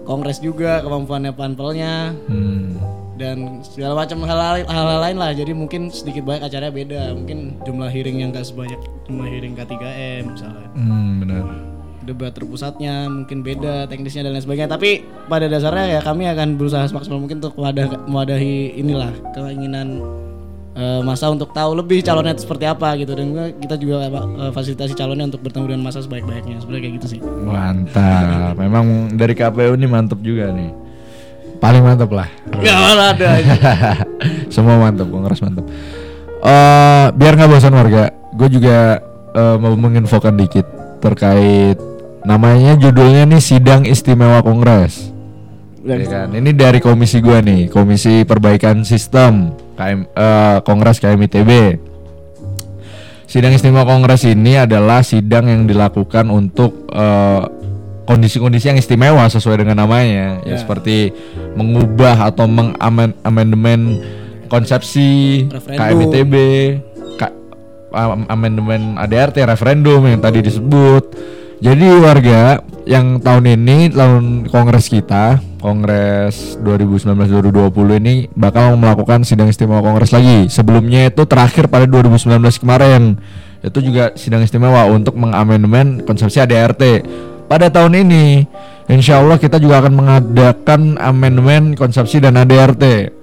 Kongres 0.03 0.43
juga, 0.43 0.83
kemampuannya 0.83 1.31
panpelnya 1.31 2.11
Hmm. 2.27 2.75
dan 3.15 3.63
segala 3.63 4.03
macam 4.03 4.19
hal, 4.27 4.67
hal 4.67 4.99
lain 4.99 5.15
lah. 5.15 5.31
Jadi 5.31 5.55
mungkin 5.55 5.87
sedikit 5.87 6.27
banyak 6.27 6.43
acaranya 6.43 6.73
beda. 6.75 7.01
Mungkin 7.15 7.63
jumlah 7.63 7.87
hearing 7.87 8.19
yang 8.19 8.35
gak 8.35 8.43
sebanyak 8.43 8.79
jumlah 9.07 9.27
hearing 9.31 9.55
K3M 9.55 10.35
misalnya. 10.35 10.67
Hmm, 10.75 11.23
benar. 11.23 11.72
Debat 12.03 12.35
terpusatnya 12.35 13.07
mungkin 13.07 13.41
beda 13.41 13.87
teknisnya 13.87 14.27
dan 14.27 14.35
lain 14.35 14.43
sebagainya. 14.43 14.71
Tapi 14.71 15.03
pada 15.31 15.47
dasarnya 15.47 15.97
ya 15.97 15.99
kami 16.03 16.27
akan 16.27 16.59
berusaha 16.59 16.83
semaksimal 16.85 17.23
mungkin 17.23 17.39
untuk 17.39 17.55
mewadah, 17.55 18.05
mewadahi 18.05 18.77
inilah 18.77 19.11
keinginan 19.31 20.03
eh, 20.77 21.01
masa 21.05 21.29
untuk 21.29 21.53
tahu 21.53 21.77
lebih 21.77 22.01
calonnya 22.01 22.33
seperti 22.37 22.65
apa 22.65 22.97
gitu 22.97 23.13
dan 23.13 23.55
kita 23.57 23.75
juga 23.77 24.09
eh, 24.09 24.51
fasilitasi 24.51 24.93
calonnya 24.97 25.29
untuk 25.33 25.41
bertemu 25.45 25.65
dengan 25.73 25.83
masa 25.87 26.03
sebaik-baiknya 26.03 26.59
sebenarnya 26.61 26.83
kayak 26.89 26.95
gitu 27.01 27.07
sih. 27.17 27.19
Mantap. 27.23 28.57
Memang 28.57 29.15
dari 29.15 29.33
KPU 29.37 29.73
ini 29.77 29.87
mantap 29.87 30.19
juga 30.19 30.49
nih. 30.51 30.71
Paling 31.63 31.79
mantap 31.79 32.11
lah. 32.11 32.27
Gak 32.59 32.75
malah 32.75 33.15
ada. 33.15 33.29
Semua 34.53 34.75
mantap, 34.75 35.07
kongres 35.07 35.39
mantap. 35.39 35.63
Eh 36.43 37.05
biar 37.15 37.39
nggak 37.39 37.49
bosan 37.55 37.71
warga, 37.71 38.11
gue 38.35 38.49
juga 38.51 38.99
eh, 39.31 39.55
mau 39.55 39.71
menginfokan 39.79 40.35
dikit 40.35 40.67
terkait 40.99 41.79
namanya 42.23 42.75
judulnya 42.75 43.23
nih 43.25 43.39
sidang 43.39 43.83
istimewa 43.83 44.39
kongres. 44.39 45.11
Ya 45.83 45.99
kan? 46.07 46.31
Ini 46.31 46.55
dari 46.55 46.79
komisi 46.79 47.19
gua 47.19 47.43
nih, 47.43 47.67
Komisi 47.67 48.23
Perbaikan 48.23 48.87
Sistem 48.87 49.51
KM, 49.75 50.07
eh, 50.07 50.57
Kongres 50.63 51.03
KMITB. 51.03 51.75
Sidang 53.27 53.51
istimewa 53.51 53.83
kongres 53.83 54.23
ini 54.23 54.55
adalah 54.55 55.01
sidang 55.01 55.49
yang 55.49 55.67
dilakukan 55.67 56.29
untuk 56.29 56.87
eh, 56.87 57.41
kondisi-kondisi 58.03 58.71
yang 58.71 58.79
istimewa 58.79 59.27
sesuai 59.27 59.59
dengan 59.59 59.83
namanya, 59.83 60.39
ya 60.43 60.55
Ya. 60.55 60.57
seperti 60.57 61.11
mengubah 61.53 62.31
atau 62.31 62.47
mengamandemen 62.47 63.99
konsepsi. 64.47 65.43
KMITB, 65.51 66.33
am- 67.91 68.27
amandemen 68.27 68.95
ADRT 68.95 69.43
referendum 69.43 69.99
yang 70.03 70.19
tadi 70.19 70.39
disebut. 70.39 71.11
Jadi 71.59 71.87
warga 72.01 72.63
yang 72.83 73.21
tahun 73.21 73.59
ini 73.59 73.93
tahun 73.93 74.49
kongres 74.49 74.89
kita, 74.91 75.39
kongres 75.63 76.59
2019-2020 76.59 77.99
ini 78.03 78.15
bakal 78.35 78.75
melakukan 78.75 79.23
sidang 79.23 79.47
istimewa 79.47 79.79
kongres 79.79 80.11
lagi. 80.11 80.51
Sebelumnya 80.51 81.07
itu 81.07 81.23
terakhir 81.23 81.71
pada 81.71 81.87
2019 81.87 82.41
kemarin. 82.59 83.15
Itu 83.63 83.79
juga 83.79 84.11
sidang 84.19 84.43
istimewa 84.43 84.83
untuk 84.91 85.15
mengamandemen 85.15 86.03
konsepsi 86.03 86.43
ADRT. 86.43 87.07
Pada 87.47 87.71
tahun 87.71 88.03
ini, 88.03 88.43
insya 88.91 89.23
Allah 89.23 89.39
kita 89.39 89.55
juga 89.55 89.79
akan 89.79 89.93
mengadakan 89.95 90.81
amandemen 90.99 91.79
konsepsi 91.79 92.19
dan 92.19 92.35
ADRT. 92.35 93.13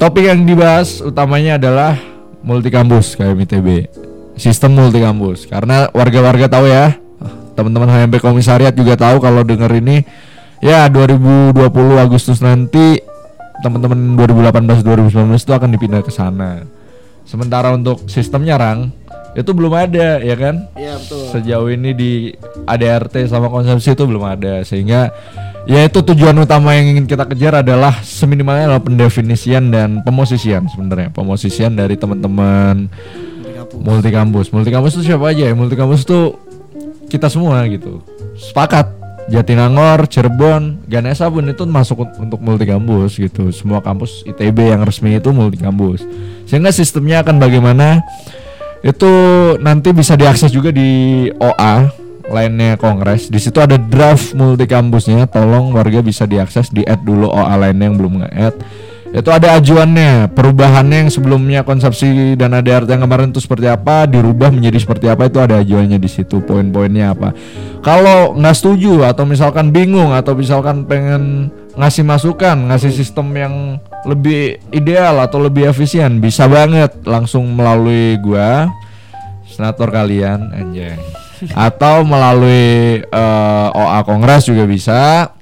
Topik 0.00 0.26
yang 0.26 0.42
dibahas 0.48 1.04
utamanya 1.04 1.60
adalah 1.60 1.94
multi 2.40 2.72
kampus 2.72 3.14
KMITB. 3.14 3.99
Sistem 4.40 4.72
multi 4.72 5.04
kampus. 5.04 5.44
Karena 5.44 5.92
warga-warga 5.92 6.48
tahu 6.48 6.64
ya, 6.64 6.96
teman-teman 7.52 7.92
HMP 7.92 8.24
Komisariat 8.24 8.72
juga 8.72 8.96
tahu 8.96 9.20
kalau 9.20 9.44
dengar 9.44 9.68
ini 9.76 10.00
ya 10.64 10.88
2020 10.88 11.60
Agustus 12.00 12.40
nanti 12.40 13.04
teman-teman 13.60 14.16
2018 14.16 14.80
2019 14.80 15.36
itu 15.36 15.52
akan 15.52 15.68
dipindah 15.76 16.00
ke 16.00 16.08
sana. 16.08 16.64
Sementara 17.28 17.76
untuk 17.76 18.08
sistemnya 18.08 18.56
Rang 18.56 18.96
itu 19.36 19.50
belum 19.52 19.76
ada 19.76 20.24
ya 20.24 20.34
kan? 20.40 20.72
Iya 20.72 20.96
betul. 20.96 21.24
sejauh 21.36 21.68
ini 21.68 21.90
di 21.92 22.12
ADRT 22.64 23.28
sama 23.28 23.52
konsepsi 23.52 23.92
itu 23.92 24.08
belum 24.08 24.24
ada 24.24 24.64
sehingga 24.64 25.12
ya 25.68 25.84
itu 25.84 26.00
tujuan 26.00 26.34
utama 26.40 26.74
yang 26.74 26.96
ingin 26.96 27.06
kita 27.06 27.28
kejar 27.28 27.60
adalah 27.60 27.94
seminimalnya 28.02 28.72
adalah 28.72 28.82
pendefinisian 28.82 29.70
dan 29.70 30.00
pemosisian 30.02 30.66
sebenarnya 30.66 31.12
pemosisian 31.12 31.76
dari 31.76 31.94
teman-teman 31.94 32.90
multi 33.78 34.10
kampus 34.10 34.50
multi 34.50 34.70
kampus 34.72 34.98
itu 34.98 35.12
siapa 35.14 35.30
aja 35.30 35.50
ya 35.50 35.54
multi 35.54 35.78
kampus 35.78 36.02
itu 36.02 36.34
kita 37.10 37.30
semua 37.30 37.62
gitu 37.70 38.02
sepakat 38.38 39.00
Jatinangor, 39.30 40.10
Cirebon, 40.10 40.82
Ganesa 40.90 41.30
pun 41.30 41.46
itu 41.46 41.62
masuk 41.62 42.02
un- 42.02 42.26
untuk 42.26 42.42
multi 42.42 42.66
kampus 42.66 43.14
gitu. 43.14 43.54
Semua 43.54 43.78
kampus 43.78 44.26
ITB 44.26 44.74
yang 44.74 44.82
resmi 44.82 45.14
itu 45.14 45.30
multi 45.30 45.54
kampus. 45.54 46.02
Sehingga 46.50 46.74
sistemnya 46.74 47.22
akan 47.22 47.38
bagaimana 47.38 48.02
itu 48.82 49.12
nanti 49.62 49.94
bisa 49.94 50.18
diakses 50.18 50.50
juga 50.50 50.74
di 50.74 51.30
OA 51.38 51.94
lainnya 52.26 52.74
kongres. 52.74 53.30
Di 53.30 53.38
situ 53.38 53.62
ada 53.62 53.78
draft 53.78 54.34
multi 54.34 54.66
kampusnya. 54.66 55.30
Tolong 55.30 55.78
warga 55.78 56.02
bisa 56.02 56.26
diakses 56.26 56.66
di 56.74 56.82
add 56.82 57.06
dulu 57.06 57.30
OA 57.30 57.54
lainnya 57.54 57.86
yang 57.86 57.96
belum 58.02 58.26
nge-add. 58.26 58.54
Itu 59.10 59.34
ada 59.34 59.58
ajuannya, 59.58 60.30
perubahannya 60.38 61.06
yang 61.06 61.10
sebelumnya 61.10 61.66
konsepsi 61.66 62.38
dan 62.38 62.54
ADRT 62.54 62.94
yang 62.94 63.02
kemarin 63.02 63.34
itu 63.34 63.42
seperti 63.42 63.66
apa, 63.66 64.06
dirubah 64.06 64.54
menjadi 64.54 64.78
seperti 64.78 65.10
apa 65.10 65.26
itu 65.26 65.42
ada 65.42 65.58
ajuannya 65.58 65.98
di 65.98 66.06
situ, 66.06 66.38
poin-poinnya 66.46 67.10
apa. 67.10 67.34
Kalau 67.82 68.38
nggak 68.38 68.54
setuju 68.54 69.02
atau 69.02 69.26
misalkan 69.26 69.74
bingung 69.74 70.14
atau 70.14 70.38
misalkan 70.38 70.86
pengen 70.86 71.50
ngasih 71.74 72.06
masukan, 72.06 72.70
ngasih 72.70 72.94
sistem 72.94 73.34
yang 73.34 73.54
lebih 74.06 74.62
ideal 74.70 75.18
atau 75.18 75.42
lebih 75.42 75.66
efisien, 75.66 76.22
bisa 76.22 76.46
banget 76.46 76.94
langsung 77.02 77.50
melalui 77.50 78.14
gua 78.22 78.70
senator 79.50 79.90
kalian 79.90 80.54
anjay 80.54 80.94
atau 81.56 82.04
melalui 82.04 83.00
eh, 83.00 83.68
OA 83.72 84.00
Kongres 84.04 84.46
juga 84.46 84.68
bisa 84.68 85.32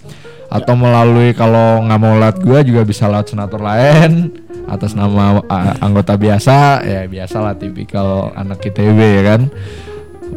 atau 0.49 0.75
melalui 0.75 1.37
kalau 1.37 1.85
nggak 1.85 2.01
mau 2.01 2.17
lewat 2.17 2.37
gua 2.41 2.61
juga 2.65 2.83
bisa 2.83 3.05
lewat 3.05 3.31
senator 3.31 3.61
lain 3.61 4.33
atas 4.65 4.93
nama 4.93 5.41
anggota 5.81 6.17
biasa 6.17 6.85
ya 6.85 7.05
biasalah 7.05 7.57
tipikal 7.57 8.33
anak 8.33 8.61
ITB 8.61 8.97
ya 8.97 9.23
kan 9.25 9.41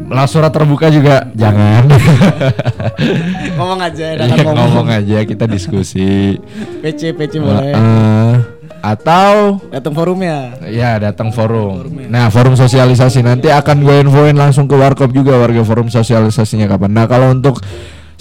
lah 0.08 0.24
surat 0.24 0.48
terbuka 0.48 0.88
juga 0.88 1.28
jangan 1.32 1.84
ngomong 3.60 3.80
aja 3.80 4.06
Ya, 4.16 4.24
ngomong. 4.40 4.56
ngomong 4.56 4.88
aja 4.88 5.18
kita 5.24 5.44
diskusi 5.44 6.40
PC 6.80 7.12
PC 7.12 7.40
boleh. 7.40 7.72
Eh, 7.76 8.34
atau 8.82 9.62
Datang 9.70 9.94
forumnya. 9.94 10.56
Ya 10.66 10.98
datang 10.98 11.30
forum. 11.30 11.86
Nah 12.10 12.32
forum 12.32 12.58
sosialisasi 12.58 13.22
nanti 13.22 13.46
akan 13.46 13.84
gue 13.84 13.96
infoin 14.02 14.34
langsung 14.34 14.66
ke 14.66 14.74
warkop 14.74 15.12
juga 15.14 15.38
warga 15.38 15.62
forum 15.62 15.86
sosialisasinya 15.86 16.66
kapan. 16.66 16.90
Nah 16.90 17.06
kalau 17.06 17.30
untuk 17.30 17.60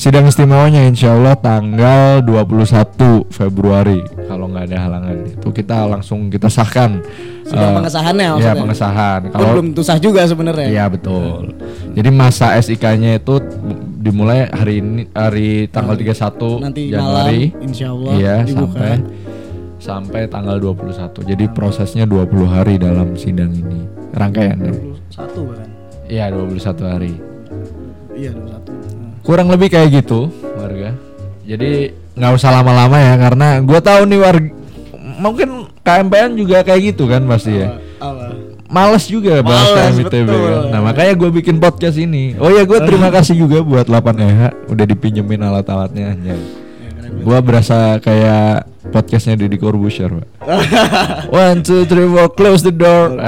sidang 0.02 0.26
istimewanya 0.26 0.82
insya 0.82 1.14
Allah 1.14 1.38
tanggal 1.38 2.26
21 2.26 3.30
Februari 3.30 4.02
kalau 4.26 4.50
nggak 4.50 4.66
ada 4.66 4.78
halangan 4.82 5.16
itu 5.28 5.48
kita 5.52 5.86
langsung 5.86 6.26
kita 6.28 6.50
sahkan. 6.50 7.06
Sidang 7.44 7.70
Eh, 7.70 7.78
pengesahannya 7.78 8.24
Ya 8.24 8.32
maksudnya. 8.34 8.56
pengesahan. 8.58 9.20
Pun 9.22 9.32
Kalau 9.32 9.48
belum 9.52 9.68
tuh 9.72 9.84
sah 9.84 10.00
juga 10.00 10.22
sebenarnya. 10.24 10.68
Iya 10.68 10.86
betul. 10.88 11.52
Jadi 11.92 12.10
masa 12.10 12.56
SIK-nya 12.56 13.20
itu 13.20 13.38
dimulai 14.00 14.50
hari 14.50 14.80
ini 14.80 15.06
hari 15.12 15.68
tanggal 15.68 15.94
31 15.94 16.58
Nanti 16.58 16.90
Januari. 16.90 17.52
malam 17.52 17.62
insya 17.62 17.88
Allah 17.92 18.12
Iya 18.16 18.36
dibuka. 18.42 18.80
sampai 18.80 18.92
sampai 19.78 20.22
tanggal 20.26 20.58
21. 20.58 21.22
Jadi 21.22 21.46
prosesnya 21.48 22.06
20 22.06 22.48
hari 22.48 22.80
dalam 22.80 23.14
sidang 23.14 23.52
ini. 23.52 23.86
Rangkaiannya. 24.12 24.72
21 25.12 25.46
bahkan. 25.46 25.70
Iya, 26.08 26.26
21 26.32 26.86
hari. 26.88 27.14
Iya 28.16 28.32
21. 28.32 28.91
Kurang 29.22 29.48
lebih 29.54 29.70
kayak 29.70 30.02
gitu, 30.02 30.34
warga. 30.58 30.98
Jadi 31.46 31.94
nggak 32.18 32.32
usah 32.38 32.50
lama-lama 32.52 32.98
ya 33.00 33.16
karena 33.16 33.48
gue 33.64 33.80
tahu 33.80 34.02
nih 34.10 34.20
warga 34.20 34.52
mungkin 35.22 35.70
KMPN 35.86 36.36
juga 36.38 36.66
kayak 36.66 36.82
gitu 36.94 37.06
kan 37.06 37.24
pasti 37.30 37.54
ya. 37.62 37.78
Males 38.72 39.04
juga 39.04 39.44
bahas 39.44 39.68
Males, 39.76 40.00
KMITB 40.00 40.28
betul. 40.32 40.48
kan. 40.48 40.62
Nah 40.72 40.80
makanya 40.80 41.14
gue 41.20 41.30
bikin 41.44 41.60
podcast 41.60 42.00
ini. 42.00 42.40
Oh 42.40 42.48
ya 42.48 42.64
gue 42.64 42.80
terima 42.88 43.12
kasih 43.12 43.36
juga 43.36 43.60
buat 43.62 43.86
8EH 43.86 44.72
udah 44.72 44.86
dipinjemin 44.88 45.44
alat-alatnya. 45.44 46.16
anjay. 46.16 46.40
Ya. 46.40 46.62
Gua 47.22 47.44
berasa 47.44 48.00
kayak 48.00 48.66
podcastnya 48.90 49.36
Deddy 49.36 49.60
Corbuzier, 49.60 50.10
Pak. 50.10 50.28
One, 51.44 51.60
two, 51.62 51.84
three, 51.84 52.08
four, 52.08 52.32
close 52.34 52.64
the 52.64 52.72
door. 52.72 53.20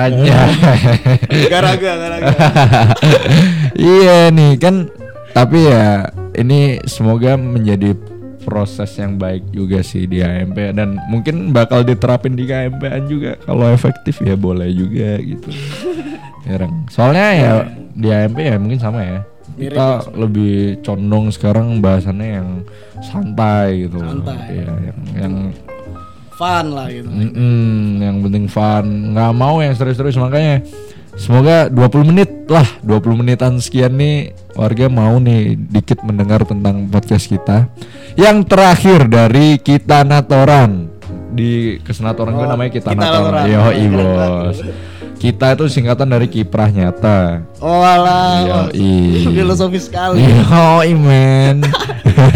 Garaga, 1.51 1.91
garaga. 1.99 2.33
iya 3.75 4.31
nih 4.31 4.55
kan. 4.57 4.87
Tapi 5.33 5.59
ya 5.65 6.13
ini 6.37 6.77
semoga 6.85 7.33
menjadi 7.35 7.97
proses 8.43 8.91
yang 8.99 9.17
baik 9.17 9.49
juga 9.49 9.79
sih 9.81 10.05
di 10.05 10.19
AMP 10.19 10.75
dan 10.75 10.99
mungkin 11.07 11.55
bakal 11.55 11.81
diterapin 11.81 12.35
di 12.35 12.43
KMPN 12.45 13.03
juga 13.07 13.39
kalau 13.47 13.71
efektif 13.71 14.19
ya 14.21 14.37
boleh 14.37 14.69
juga 14.71 15.17
gitu. 15.21 15.49
Ya, 16.43 16.59
Reng. 16.59 16.75
Soalnya 16.91 17.27
ya 17.39 17.51
di 17.95 18.11
AMP 18.11 18.35
ya 18.35 18.59
mungkin 18.59 18.75
sama 18.75 18.99
ya. 18.99 19.23
Mirip 19.55 19.79
Kita 19.79 20.11
lebih 20.11 20.83
condong 20.83 21.31
sekarang 21.31 21.79
bahasannya 21.79 22.29
yang 22.35 22.67
santai 22.99 23.87
gitu. 23.87 24.03
Santai. 24.03 24.51
Iya, 24.51 24.67
yang, 24.67 24.99
yang 25.15 25.33
Fun 26.33 26.65
lah 26.73 26.89
gitu. 26.89 27.07
Mm-mm, 27.07 28.01
yang 28.01 28.17
penting 28.25 28.45
fun 28.49 29.13
nggak 29.13 29.31
mau 29.37 29.61
yang 29.61 29.77
serius-serius 29.77 30.17
makanya 30.17 30.65
semoga 31.13 31.69
20 31.69 32.09
menit 32.09 32.29
lah 32.47 32.65
20 32.81 33.13
menitan 33.15 33.57
sekian 33.57 33.93
nih 33.93 34.33
warga 34.53 34.89
mau 34.89 35.17
nih 35.17 35.53
dikit 35.55 36.01
mendengar 36.01 36.41
tentang 36.43 36.89
podcast 36.89 37.25
kita 37.25 37.69
yang 38.15 38.41
terakhir 38.41 39.05
dari 39.05 39.57
kita 39.57 40.01
natoran 40.01 40.89
di 41.29 41.77
kesenatoran 41.81 42.33
gue 42.33 42.45
Oh, 42.45 42.49
namanya 42.49 42.71
kita, 42.71 42.89
Kita 42.89 43.01
natoran 43.03 43.43
yo 43.45 43.61
bos 43.89 44.57
kita 45.17 45.55
itu 45.55 45.65
singkatan 45.71 46.11
dari 46.11 46.27
kiprah 46.27 46.67
nyata 46.67 47.47
Oh 47.57 47.79
alah. 47.79 48.67
Yoi. 48.67 49.23
Filosofis 49.23 49.87
sekali. 49.87 50.19
yo 50.19 50.43
men 50.93 51.63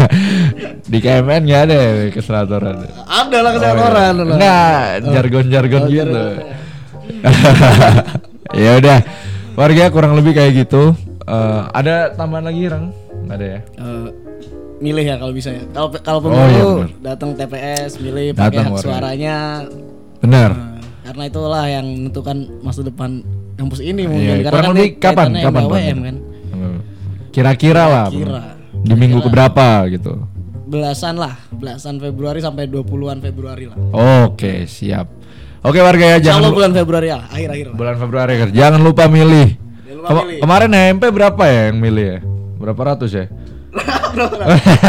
di 0.90 0.98
KMN 0.98 1.42
nggak 1.44 1.62
ada 1.68 1.76
ya 1.76 1.90
kesenatoran 2.08 2.76
Ada 3.04 3.38
lah 3.38 3.50
kesenatoran. 3.52 4.14
lah. 4.16 4.24
Enggak, 4.32 4.80
jargon-jargon 5.04 5.82
Oh, 5.84 5.90
gitu. 5.92 6.24
ya 8.52 8.76
udah. 8.76 8.98
Warga 9.54 9.90
kurang 9.90 10.14
lebih 10.14 10.32
kayak 10.32 10.52
gitu. 10.56 10.94
Eh, 11.20 11.60
ada 11.68 12.14
tambahan 12.14 12.46
lagi, 12.46 12.62
Rang? 12.64 12.94
Nggak 13.26 13.36
ada 13.36 13.46
ya? 13.46 13.60
Eh, 13.74 14.08
milih 14.78 15.04
ya 15.04 15.16
kalau 15.18 15.32
bisa 15.32 15.50
ya. 15.50 15.62
Kalau 15.68 15.88
kalau 15.92 16.18
Oh, 16.20 16.24
iya, 16.24 16.32
pemilu 16.46 16.70
benar. 16.78 16.88
datang 17.02 17.30
TPS, 17.34 17.90
milih 17.98 18.26
Datang 18.32 18.44
pakai 18.46 18.58
hak 18.60 18.72
warga. 18.72 18.86
suaranya. 18.86 19.36
Benar. 20.18 20.50
Nah, 20.52 20.78
karena 21.04 21.22
itulah 21.26 21.64
yang 21.66 21.86
menentukan 21.88 22.36
masa 22.60 22.80
depan 22.80 23.10
kampus 23.54 23.80
ini 23.80 24.02
mungkin. 24.04 24.34
Iya, 24.38 24.44
Karena 24.46 24.60
kan 24.62 24.70
lebih 24.70 24.86
ini 24.86 24.96
kapan? 24.96 25.26
Kapan, 25.34 25.62
Bang? 25.66 26.00
kan. 26.00 26.16
Kira-kira 27.28 27.84
lah. 27.86 28.06
Kira. 28.08 28.42
Di 28.78 28.94
minggu 28.94 29.18
keberapa 29.20 29.84
gitu. 29.90 30.14
Belasan 30.64 31.16
lah, 31.16 31.34
belasan 31.50 31.96
Februari 31.96 32.38
sampai 32.38 32.68
20-an 32.68 33.18
Februari 33.18 33.66
lah. 33.66 33.76
Oke, 34.22 34.68
siap. 34.68 35.08
Oke 35.58 35.78
warga 35.78 36.04
ya, 36.04 36.16
Jangan 36.16 36.22
jangan 36.22 36.42
lu- 36.44 36.56
bulan 36.56 36.72
Februari 36.72 37.08
lah, 37.08 37.22
akhir-akhir 37.26 37.66
bulan 37.74 37.96
Februari 37.96 38.34
kan. 38.36 38.48
Jangan 38.50 38.80
lupa 38.80 39.04
milih. 39.06 39.48
Jangan 39.58 39.96
lupa 39.96 40.08
Kema- 40.08 40.24
milih. 40.24 40.40
Kemarin 40.40 40.70
HMP 40.70 41.04
berapa 41.10 41.42
ya 41.44 41.62
yang 41.68 41.78
milih 41.78 42.06
ya? 42.06 42.18
Berapa 42.58 42.80
ratus 42.86 43.10
ya? 43.12 43.26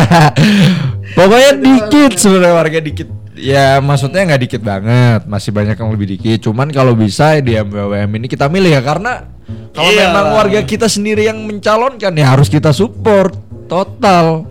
Pokoknya 1.12 1.52
dikit 1.56 2.12
sebenarnya 2.16 2.56
warga 2.56 2.80
dikit. 2.80 3.08
Ya 3.34 3.80
maksudnya 3.80 4.28
nggak 4.28 4.42
dikit 4.42 4.62
banget, 4.62 5.22
masih 5.24 5.50
banyak 5.50 5.74
yang 5.74 5.90
lebih 5.90 6.08
dikit. 6.12 6.38
Cuman 6.44 6.70
kalau 6.70 6.92
bisa 6.92 7.40
di 7.40 7.56
MWM 7.56 8.10
ini 8.14 8.28
kita 8.28 8.46
milih 8.46 8.70
ya 8.70 8.82
karena 8.84 9.32
kalau 9.72 9.90
Iya 9.90 10.12
memang 10.12 10.26
warga 10.36 10.60
kita 10.62 10.86
sendiri 10.86 11.24
yang 11.24 11.40
mencalonkan 11.42 12.12
ya 12.12 12.26
harus 12.30 12.46
kita 12.46 12.70
support 12.70 13.32
total. 13.66 14.44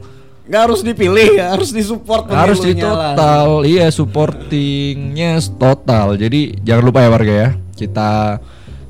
Nggak 0.49 0.63
harus 0.65 0.81
dipilih 0.81 1.29
ya, 1.37 1.53
harus 1.53 1.69
disupport 1.71 2.25
harus 2.33 2.57
di 2.59 2.73
pemilunya 2.73 2.89
lah. 2.89 3.13
total. 3.13 3.49
Iya, 3.69 3.87
supportingnya 3.93 5.31
total. 5.61 6.07
Jadi 6.17 6.57
jangan 6.65 6.85
lupa 6.89 7.05
ya 7.05 7.11
warga 7.13 7.35
ya. 7.37 7.49
Kita 7.77 8.41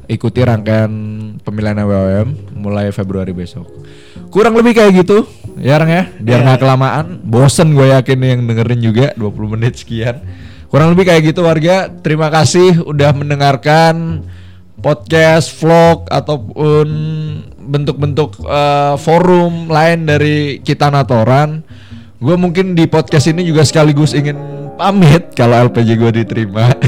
ikuti 0.06 0.40
rangkaian 0.40 0.88
pemilihan 1.42 1.82
WWM 1.82 2.28
mulai 2.56 2.94
Februari 2.94 3.34
besok. 3.34 3.66
Kurang 4.30 4.54
lebih 4.54 4.78
kayak 4.78 5.02
gitu. 5.02 5.26
Ya 5.58 5.74
Rang 5.82 5.90
ya, 5.90 6.06
biar 6.22 6.38
Iya. 6.40 6.44
nggak 6.46 6.60
kelamaan. 6.62 7.06
Bosen 7.26 7.74
gue 7.74 7.90
yakin 7.90 8.18
yang 8.22 8.40
dengerin 8.46 8.78
juga 8.80 9.06
20 9.18 9.58
menit 9.58 9.82
sekian. 9.82 10.22
Kurang 10.70 10.94
lebih 10.94 11.10
kayak 11.10 11.34
gitu 11.34 11.42
warga. 11.42 11.90
Terima 11.90 12.30
kasih 12.30 12.86
udah 12.86 13.10
mendengarkan 13.10 14.22
podcast, 14.78 15.52
vlog 15.58 16.06
ataupun 16.08 16.86
bentuk-bentuk 17.68 18.40
eh, 18.46 18.94
forum 18.98 19.68
lain 19.68 20.08
dari 20.08 20.62
kita 20.64 20.88
Natoran. 20.88 21.62
Gue 22.18 22.34
mungkin 22.34 22.74
di 22.74 22.90
podcast 22.90 23.30
ini 23.30 23.46
juga 23.46 23.62
sekaligus 23.62 24.10
ingin 24.10 24.38
pamit 24.74 25.34
kalau 25.38 25.70
LPJ 25.70 25.90
gue 25.94 26.10
diterima. 26.24 26.70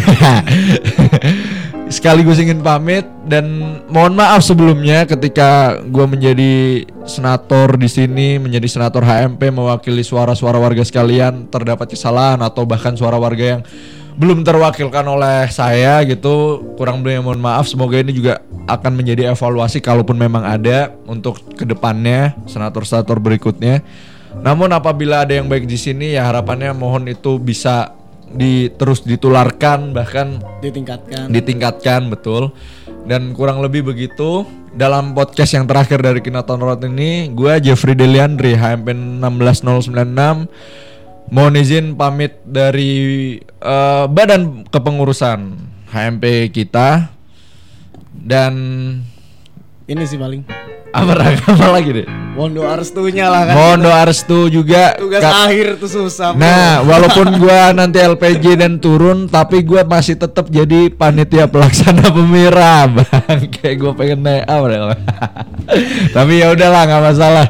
sekaligus 1.90 2.38
ingin 2.38 2.62
pamit 2.62 3.03
dan 3.26 3.50
mohon 3.90 4.14
maaf 4.14 4.46
sebelumnya 4.46 5.03
ketika 5.11 5.83
gue 5.83 6.07
menjadi 6.07 6.87
senator 7.03 7.74
di 7.74 7.90
sini 7.90 8.38
menjadi 8.38 8.70
senator 8.70 9.03
HMP 9.03 9.50
mewakili 9.50 10.07
suara-suara 10.07 10.55
warga 10.62 10.87
sekalian 10.87 11.50
terdapat 11.50 11.90
kesalahan 11.90 12.38
atau 12.46 12.62
bahkan 12.62 12.94
suara 12.94 13.18
warga 13.18 13.59
yang 13.59 13.62
belum 14.16 14.42
terwakilkan 14.46 15.07
oleh 15.07 15.46
saya 15.51 16.03
gitu. 16.07 16.62
Kurang 16.75 17.03
lebihnya 17.03 17.23
mohon 17.23 17.42
maaf 17.42 17.66
semoga 17.68 17.99
ini 17.99 18.14
juga 18.14 18.42
akan 18.66 18.92
menjadi 18.94 19.35
evaluasi 19.35 19.83
kalaupun 19.83 20.14
memang 20.14 20.46
ada 20.46 20.94
untuk 21.07 21.42
ke 21.55 21.66
depannya 21.66 22.38
senator-senator 22.46 23.18
berikutnya. 23.18 23.83
Namun 24.40 24.70
apabila 24.70 25.27
ada 25.27 25.35
yang 25.35 25.51
baik 25.51 25.66
di 25.66 25.75
sini 25.75 26.14
ya 26.14 26.31
harapannya 26.31 26.70
mohon 26.70 27.11
itu 27.11 27.42
bisa 27.42 27.99
di 28.31 28.70
terus 28.79 29.03
ditularkan 29.03 29.90
bahkan 29.90 30.38
Ditingkatkan. 30.62 31.35
ditingkatkan 31.35 32.07
betul. 32.07 32.55
Dan 33.01 33.35
kurang 33.35 33.59
lebih 33.59 33.90
begitu 33.90 34.46
dalam 34.70 35.18
podcast 35.18 35.59
yang 35.59 35.66
terakhir 35.66 35.99
dari 35.99 36.23
Kinaton 36.23 36.62
Road 36.62 36.87
ini 36.87 37.27
gue 37.35 37.59
Jeffrey 37.59 37.99
Deliandri 37.99 38.55
HMP 38.55 38.94
16096 38.94 40.46
mohon 41.30 41.54
izin 41.54 41.94
pamit 41.94 42.38
dari 42.42 42.92
eh, 43.40 44.04
badan 44.06 44.66
kepengurusan 44.66 45.40
HMP 45.88 46.24
kita 46.48 47.10
dan 48.12 48.54
Ini 49.84 50.02
sih 50.04 50.14
paling. 50.14 50.42
apa, 50.90 51.14
apa 51.50 51.68
lagi 51.70 51.90
deh 51.94 52.06
Mohon 52.30 52.52
doa 52.56 52.72
restunya 52.74 53.26
lah 53.26 53.42
kan. 53.42 53.54
mohon 53.54 53.78
doa 53.80 54.02
restu 54.02 54.46
juga 54.48 54.94
Tugas 54.94 55.18
Ka- 55.18 55.46
akhir 55.46 55.78
tuh 55.78 55.90
susah. 55.90 56.30
bro. 56.30 56.38
Nah, 56.38 56.78
walaupun 56.88 57.26
gua 57.36 57.70
nanti 57.70 57.98
LPG 57.98 58.54
dan 58.54 58.78
turun, 58.78 59.26
tapi 59.26 59.66
gua 59.66 59.82
masih 59.82 60.14
tetap 60.14 60.46
jadi 60.46 60.88
panitia 60.88 61.46
pelaksana 61.46 62.06
pemirah, 62.06 62.86
bang. 62.96 63.50
Kayak 63.50 63.76
gua 63.76 63.92
pengen 63.92 64.22
naik 64.22 64.46
apa 64.46 64.94
Tapi 66.10 66.32
ya 66.38 66.54
udahlah, 66.54 66.82
nggak 66.86 67.02
masalah. 67.04 67.46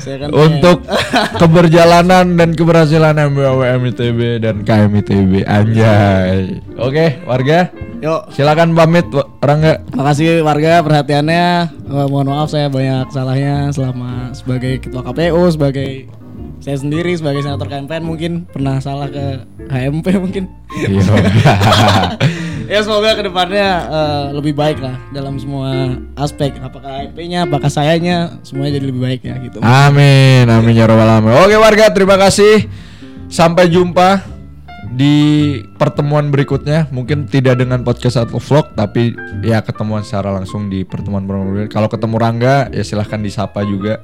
Saya 0.00 0.16
kan 0.16 0.28
Untuk 0.32 0.78
keberjalanan 1.40 2.26
dan 2.40 2.50
keberhasilan 2.56 3.14
MBWM 3.20 3.80
ITB 3.92 4.20
dan 4.40 4.64
KM 4.64 4.92
ITB, 5.04 5.44
anjay. 5.44 6.64
Oke, 6.80 7.20
warga, 7.28 7.68
Yuk, 8.00 8.32
silakan 8.32 8.72
pamit, 8.72 9.04
Rangga. 9.44 9.84
makasih 9.92 10.40
warga 10.40 10.80
perhatiannya. 10.80 11.44
Eh, 11.84 12.06
mohon 12.08 12.32
maaf 12.32 12.48
saya 12.48 12.72
banyak 12.72 13.12
salahnya 13.12 13.68
selama 13.76 14.32
sebagai 14.32 14.80
ketua 14.80 15.04
KPU, 15.04 15.52
sebagai 15.52 16.08
saya 16.64 16.76
sendiri 16.80 17.12
sebagai 17.12 17.44
senator 17.44 17.68
KMPN 17.68 18.04
mungkin 18.04 18.32
pernah 18.48 18.80
salah 18.80 19.08
ke 19.08 19.44
HMP 19.68 20.16
mungkin. 20.24 20.48
Iya. 20.72 20.88
ya 22.70 22.78
semoga 22.80 23.18
ke 23.18 23.26
depannya 23.26 23.68
eh, 23.90 24.24
lebih 24.30 24.54
baik 24.54 24.78
lah 24.78 24.94
dalam 25.10 25.34
semua 25.42 25.98
aspek 26.14 26.54
apakah 26.62 27.10
HMP-nya, 27.10 27.50
apakah 27.50 27.66
sayanya 27.66 28.38
semuanya 28.46 28.78
jadi 28.78 28.86
lebih 28.86 29.02
baik 29.02 29.20
ya 29.26 29.34
gitu. 29.42 29.58
Amin, 29.60 30.46
amin 30.46 30.74
ya 30.78 30.86
robbal 30.86 31.10
alamin. 31.10 31.34
Oke 31.42 31.58
warga, 31.58 31.90
terima 31.90 32.14
kasih. 32.14 32.70
Sampai 33.26 33.66
jumpa 33.66 34.22
di 34.90 35.14
pertemuan 35.78 36.30
berikutnya. 36.30 36.90
Mungkin 36.90 37.30
tidak 37.30 37.62
dengan 37.62 37.82
podcast 37.86 38.18
atau 38.22 38.38
vlog, 38.42 38.74
tapi 38.74 39.14
ya 39.42 39.62
ketemuan 39.62 40.02
secara 40.02 40.34
langsung 40.34 40.66
di 40.66 40.82
pertemuan 40.82 41.26
pertemuan. 41.26 41.70
Kalau 41.70 41.86
ketemu 41.86 42.16
Rangga, 42.18 42.70
ya 42.70 42.82
silahkan 42.82 43.18
disapa 43.22 43.62
juga. 43.66 44.02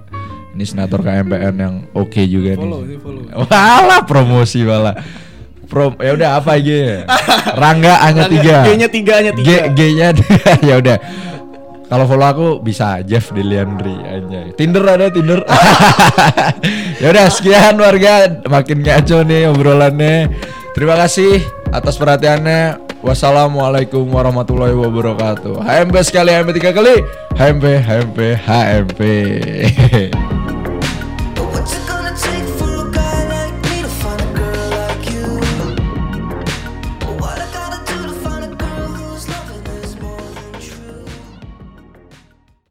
Ini 0.57 0.65
senator 0.65 1.05
KMPN 1.05 1.55
yang 1.61 1.75
oke 1.93 2.17
juga 2.25 2.57
Follow, 2.57 2.81
nih. 2.89 2.97
follow. 2.97 3.29
Walah 3.45 4.09
promosi 4.09 4.65
walah. 4.65 4.97
Prom 5.67 5.99
ya 5.99 6.15
udah 6.15 6.31
apa 6.39 6.57
G? 6.63 7.03
Rangga 7.59 8.01
hanya 8.07 8.31
tiga. 8.31 8.63
G-nya 8.65 8.89
tiga 8.89 9.13
hanya 9.19 9.33
G 9.35 9.39
tiga. 9.43 9.63
G-nya 9.75 10.09
ya 10.71 10.75
udah. 10.79 10.97
Kalau 11.87 12.03
follow 12.11 12.27
aku 12.27 12.49
bisa 12.63 12.99
Jeff 13.07 13.31
Deliandri 13.31 13.95
aja. 14.03 14.51
Tinder 14.59 14.83
ada 14.87 15.07
Tinder. 15.07 15.47
ya 17.03 17.07
udah 17.15 17.27
sekian 17.31 17.79
warga 17.79 18.43
makin 18.51 18.83
ngaco 18.83 19.23
nih 19.23 19.47
obrolannya. 19.51 20.31
Terima 20.75 20.99
kasih 20.99 21.43
atas 21.71 21.95
perhatiannya. 21.95 22.87
Wassalamualaikum 23.07 24.03
warahmatullahi 24.11 24.75
wabarakatuh. 24.75 25.63
HMP 25.63 25.95
sekali, 26.03 26.35
HMP 26.35 26.51
tiga 26.59 26.75
kali. 26.75 27.07
HMP, 27.39 27.65
HMP, 27.87 28.19
HMP. 28.35 29.01